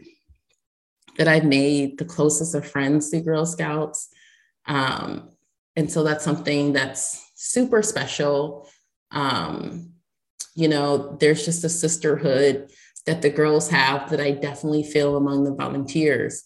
that 1.18 1.28
I've 1.28 1.44
made 1.44 1.98
the 1.98 2.04
closest 2.06 2.54
of 2.54 2.66
friends 2.66 3.10
through 3.10 3.22
Girl 3.22 3.44
Scouts. 3.44 4.08
Um, 4.66 5.30
and 5.76 5.90
so 5.90 6.02
that's 6.02 6.24
something 6.24 6.72
that's 6.72 7.30
super 7.34 7.82
special. 7.82 8.68
Um, 9.10 9.92
you 10.54 10.68
know, 10.68 11.16
there's 11.20 11.44
just 11.44 11.62
a 11.64 11.68
sisterhood 11.68 12.70
that 13.06 13.22
the 13.22 13.30
girls 13.30 13.68
have 13.70 14.10
that 14.10 14.20
I 14.20 14.30
definitely 14.32 14.82
feel 14.82 15.16
among 15.16 15.44
the 15.44 15.54
volunteers. 15.54 16.44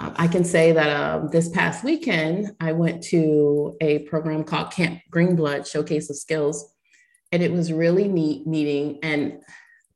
I 0.00 0.26
can 0.26 0.44
say 0.44 0.72
that 0.72 0.90
um, 0.90 1.28
this 1.30 1.48
past 1.48 1.84
weekend, 1.84 2.56
I 2.60 2.72
went 2.72 3.02
to 3.04 3.76
a 3.80 4.00
program 4.00 4.42
called 4.42 4.72
Camp 4.72 5.00
Greenblood 5.12 5.70
Showcase 5.70 6.10
of 6.10 6.16
Skills, 6.16 6.74
and 7.30 7.42
it 7.42 7.52
was 7.52 7.72
really 7.72 8.08
neat 8.08 8.46
meeting. 8.46 8.98
And 9.02 9.40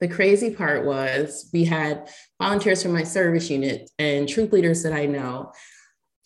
the 0.00 0.08
crazy 0.08 0.54
part 0.54 0.84
was 0.84 1.50
we 1.52 1.64
had 1.64 2.08
volunteers 2.40 2.82
from 2.82 2.92
my 2.92 3.02
service 3.02 3.50
unit 3.50 3.90
and 3.98 4.28
troop 4.28 4.52
leaders 4.52 4.84
that 4.84 4.92
I 4.92 5.06
know. 5.06 5.52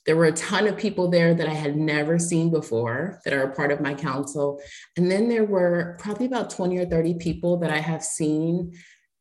There 0.05 0.17
were 0.17 0.27
a 0.27 0.33
ton 0.33 0.67
of 0.67 0.77
people 0.77 1.09
there 1.09 1.33
that 1.33 1.49
I 1.49 1.55
had 1.55 1.77
never 1.77 2.19
seen 2.19 2.51
before 2.51 3.21
that 3.25 3.33
are 3.33 3.45
a 3.45 3.55
part 3.55 3.73
of 3.73 3.81
my 3.81 3.95
council. 3.95 4.61
And 4.97 5.11
then 5.11 5.29
there 5.29 5.45
were 5.45 5.97
probably 6.01 6.27
about 6.27 6.51
20 6.51 6.77
or 6.79 6.87
30 6.87 7.15
people 7.15 7.57
that 7.59 7.71
I 7.71 7.79
have 7.79 8.03
seen 8.03 8.73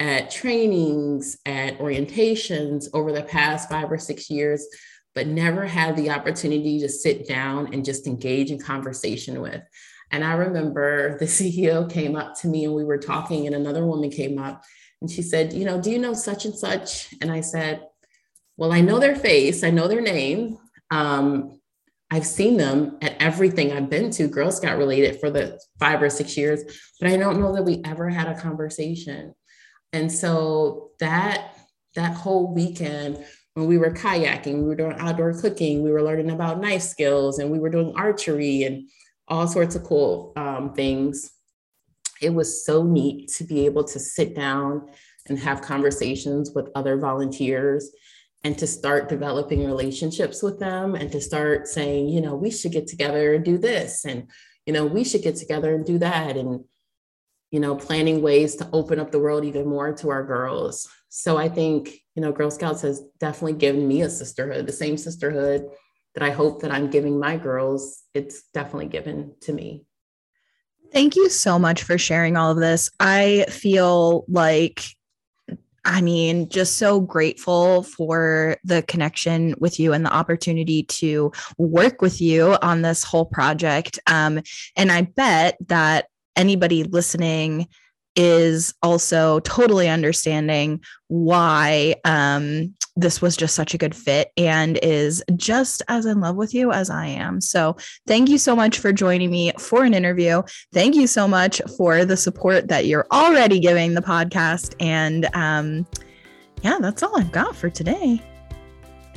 at 0.01 0.31
trainings, 0.31 1.37
at 1.45 1.77
orientations 1.77 2.87
over 2.91 3.11
the 3.11 3.21
past 3.21 3.69
five 3.69 3.91
or 3.91 3.99
six 3.99 4.31
years, 4.31 4.65
but 5.13 5.27
never 5.27 5.63
had 5.63 5.95
the 5.95 6.09
opportunity 6.09 6.79
to 6.79 6.89
sit 6.89 7.27
down 7.27 7.71
and 7.71 7.85
just 7.85 8.07
engage 8.07 8.49
in 8.49 8.59
conversation 8.59 9.39
with. 9.39 9.61
And 10.09 10.23
I 10.23 10.33
remember 10.33 11.17
the 11.19 11.25
CEO 11.25 11.87
came 11.87 12.15
up 12.15 12.35
to 12.39 12.47
me 12.47 12.65
and 12.65 12.73
we 12.73 12.83
were 12.83 12.97
talking, 12.97 13.45
and 13.45 13.55
another 13.55 13.85
woman 13.85 14.09
came 14.09 14.39
up 14.39 14.63
and 15.01 15.09
she 15.09 15.21
said, 15.21 15.53
You 15.53 15.65
know, 15.65 15.79
do 15.79 15.91
you 15.91 15.99
know 15.99 16.13
such 16.13 16.45
and 16.45 16.55
such? 16.55 17.13
And 17.21 17.31
I 17.31 17.41
said, 17.41 17.85
Well, 18.57 18.71
I 18.71 18.81
know 18.81 18.97
their 18.97 19.15
face, 19.15 19.63
I 19.63 19.69
know 19.69 19.87
their 19.87 20.01
name. 20.01 20.57
Um, 20.89 21.59
I've 22.09 22.25
seen 22.25 22.57
them 22.57 22.97
at 23.03 23.21
everything 23.21 23.71
I've 23.71 23.89
been 23.89 24.09
to, 24.11 24.27
Girl 24.27 24.51
Scout 24.51 24.79
related, 24.79 25.19
for 25.19 25.29
the 25.29 25.61
five 25.79 26.01
or 26.01 26.09
six 26.09 26.35
years, 26.35 26.63
but 26.99 27.11
I 27.11 27.17
don't 27.17 27.39
know 27.39 27.53
that 27.55 27.63
we 27.63 27.81
ever 27.85 28.09
had 28.09 28.27
a 28.27 28.39
conversation. 28.39 29.35
And 29.93 30.11
so 30.11 30.91
that 30.99 31.55
that 31.95 32.15
whole 32.15 32.53
weekend 32.53 33.25
when 33.53 33.67
we 33.67 33.77
were 33.77 33.91
kayaking, 33.91 34.61
we 34.61 34.63
were 34.63 34.75
doing 34.75 34.95
outdoor 34.97 35.33
cooking, 35.33 35.83
we 35.83 35.91
were 35.91 36.03
learning 36.03 36.31
about 36.31 36.61
knife 36.61 36.81
skills, 36.81 37.39
and 37.39 37.51
we 37.51 37.59
were 37.59 37.69
doing 37.69 37.93
archery 37.95 38.63
and 38.63 38.89
all 39.27 39.47
sorts 39.47 39.75
of 39.75 39.83
cool 39.83 40.31
um, 40.37 40.73
things. 40.73 41.31
It 42.21 42.33
was 42.33 42.65
so 42.65 42.83
neat 42.83 43.29
to 43.37 43.43
be 43.43 43.65
able 43.65 43.83
to 43.85 43.99
sit 43.99 44.35
down 44.35 44.89
and 45.27 45.37
have 45.39 45.61
conversations 45.61 46.51
with 46.55 46.69
other 46.75 46.97
volunteers 46.97 47.91
and 48.43 48.57
to 48.57 48.65
start 48.65 49.09
developing 49.09 49.65
relationships 49.65 50.41
with 50.41 50.59
them 50.59 50.95
and 50.95 51.11
to 51.11 51.21
start 51.21 51.67
saying, 51.67 52.09
you 52.09 52.21
know, 52.21 52.35
we 52.35 52.51
should 52.51 52.71
get 52.71 52.87
together 52.87 53.33
and 53.33 53.43
do 53.45 53.57
this. 53.57 54.05
And, 54.05 54.29
you 54.65 54.73
know, 54.73 54.85
we 54.85 55.03
should 55.03 55.21
get 55.21 55.35
together 55.35 55.75
and 55.75 55.85
do 55.85 55.99
that. 55.99 56.37
And, 56.37 56.63
you 57.51 57.59
know, 57.59 57.75
planning 57.75 58.21
ways 58.21 58.55
to 58.55 58.69
open 58.73 58.99
up 58.99 59.11
the 59.11 59.19
world 59.19 59.45
even 59.45 59.67
more 59.67 59.93
to 59.93 60.09
our 60.09 60.23
girls. 60.23 60.89
So 61.09 61.37
I 61.37 61.49
think, 61.49 61.89
you 62.15 62.21
know, 62.21 62.31
Girl 62.31 62.49
Scouts 62.49 62.81
has 62.81 63.01
definitely 63.19 63.53
given 63.53 63.87
me 63.87 64.01
a 64.01 64.09
sisterhood, 64.09 64.65
the 64.65 64.73
same 64.73 64.97
sisterhood 64.97 65.69
that 66.15 66.23
I 66.23 66.31
hope 66.31 66.61
that 66.61 66.71
I'm 66.71 66.89
giving 66.89 67.19
my 67.19 67.37
girls. 67.37 68.03
It's 68.13 68.43
definitely 68.53 68.87
given 68.87 69.35
to 69.41 69.53
me. 69.53 69.85
Thank 70.93 71.15
you 71.15 71.29
so 71.29 71.59
much 71.59 71.83
for 71.83 71.97
sharing 71.97 72.35
all 72.35 72.51
of 72.51 72.57
this. 72.57 72.89
I 72.99 73.45
feel 73.49 74.25
like 74.27 74.83
I 75.83 76.01
mean, 76.01 76.47
just 76.47 76.77
so 76.77 77.01
grateful 77.01 77.81
for 77.81 78.57
the 78.63 78.83
connection 78.83 79.55
with 79.57 79.79
you 79.79 79.93
and 79.93 80.05
the 80.05 80.13
opportunity 80.13 80.83
to 80.83 81.31
work 81.57 82.03
with 82.03 82.21
you 82.21 82.55
on 82.61 82.83
this 82.83 83.03
whole 83.03 83.25
project. 83.25 83.97
Um, 84.05 84.41
and 84.75 84.91
I 84.91 85.01
bet 85.01 85.57
that 85.67 86.05
anybody 86.35 86.83
listening 86.83 87.67
is 88.15 88.73
also 88.83 89.39
totally 89.41 89.87
understanding 89.87 90.81
why 91.07 91.95
um, 92.03 92.73
this 92.95 93.21
was 93.21 93.37
just 93.37 93.55
such 93.55 93.73
a 93.73 93.77
good 93.77 93.95
fit 93.95 94.31
and 94.35 94.77
is 94.83 95.23
just 95.35 95.81
as 95.87 96.05
in 96.05 96.19
love 96.19 96.35
with 96.35 96.53
you 96.53 96.71
as 96.71 96.89
I 96.89 97.07
am. 97.07 97.39
So, 97.39 97.77
thank 98.07 98.29
you 98.29 98.37
so 98.37 98.55
much 98.55 98.79
for 98.79 98.91
joining 98.91 99.31
me 99.31 99.53
for 99.57 99.83
an 99.83 99.93
interview. 99.93 100.41
Thank 100.73 100.95
you 100.95 101.07
so 101.07 101.27
much 101.27 101.61
for 101.77 102.03
the 102.03 102.17
support 102.17 102.67
that 102.67 102.85
you're 102.85 103.07
already 103.11 103.59
giving 103.59 103.93
the 103.93 104.01
podcast. 104.01 104.75
And 104.79 105.29
um, 105.33 105.87
yeah, 106.63 106.77
that's 106.81 107.03
all 107.03 107.17
I've 107.17 107.31
got 107.31 107.55
for 107.55 107.69
today. 107.69 108.21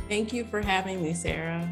Thank 0.09 0.33
you 0.33 0.45
for 0.45 0.61
having 0.61 1.03
me, 1.03 1.15
Sarah. 1.15 1.69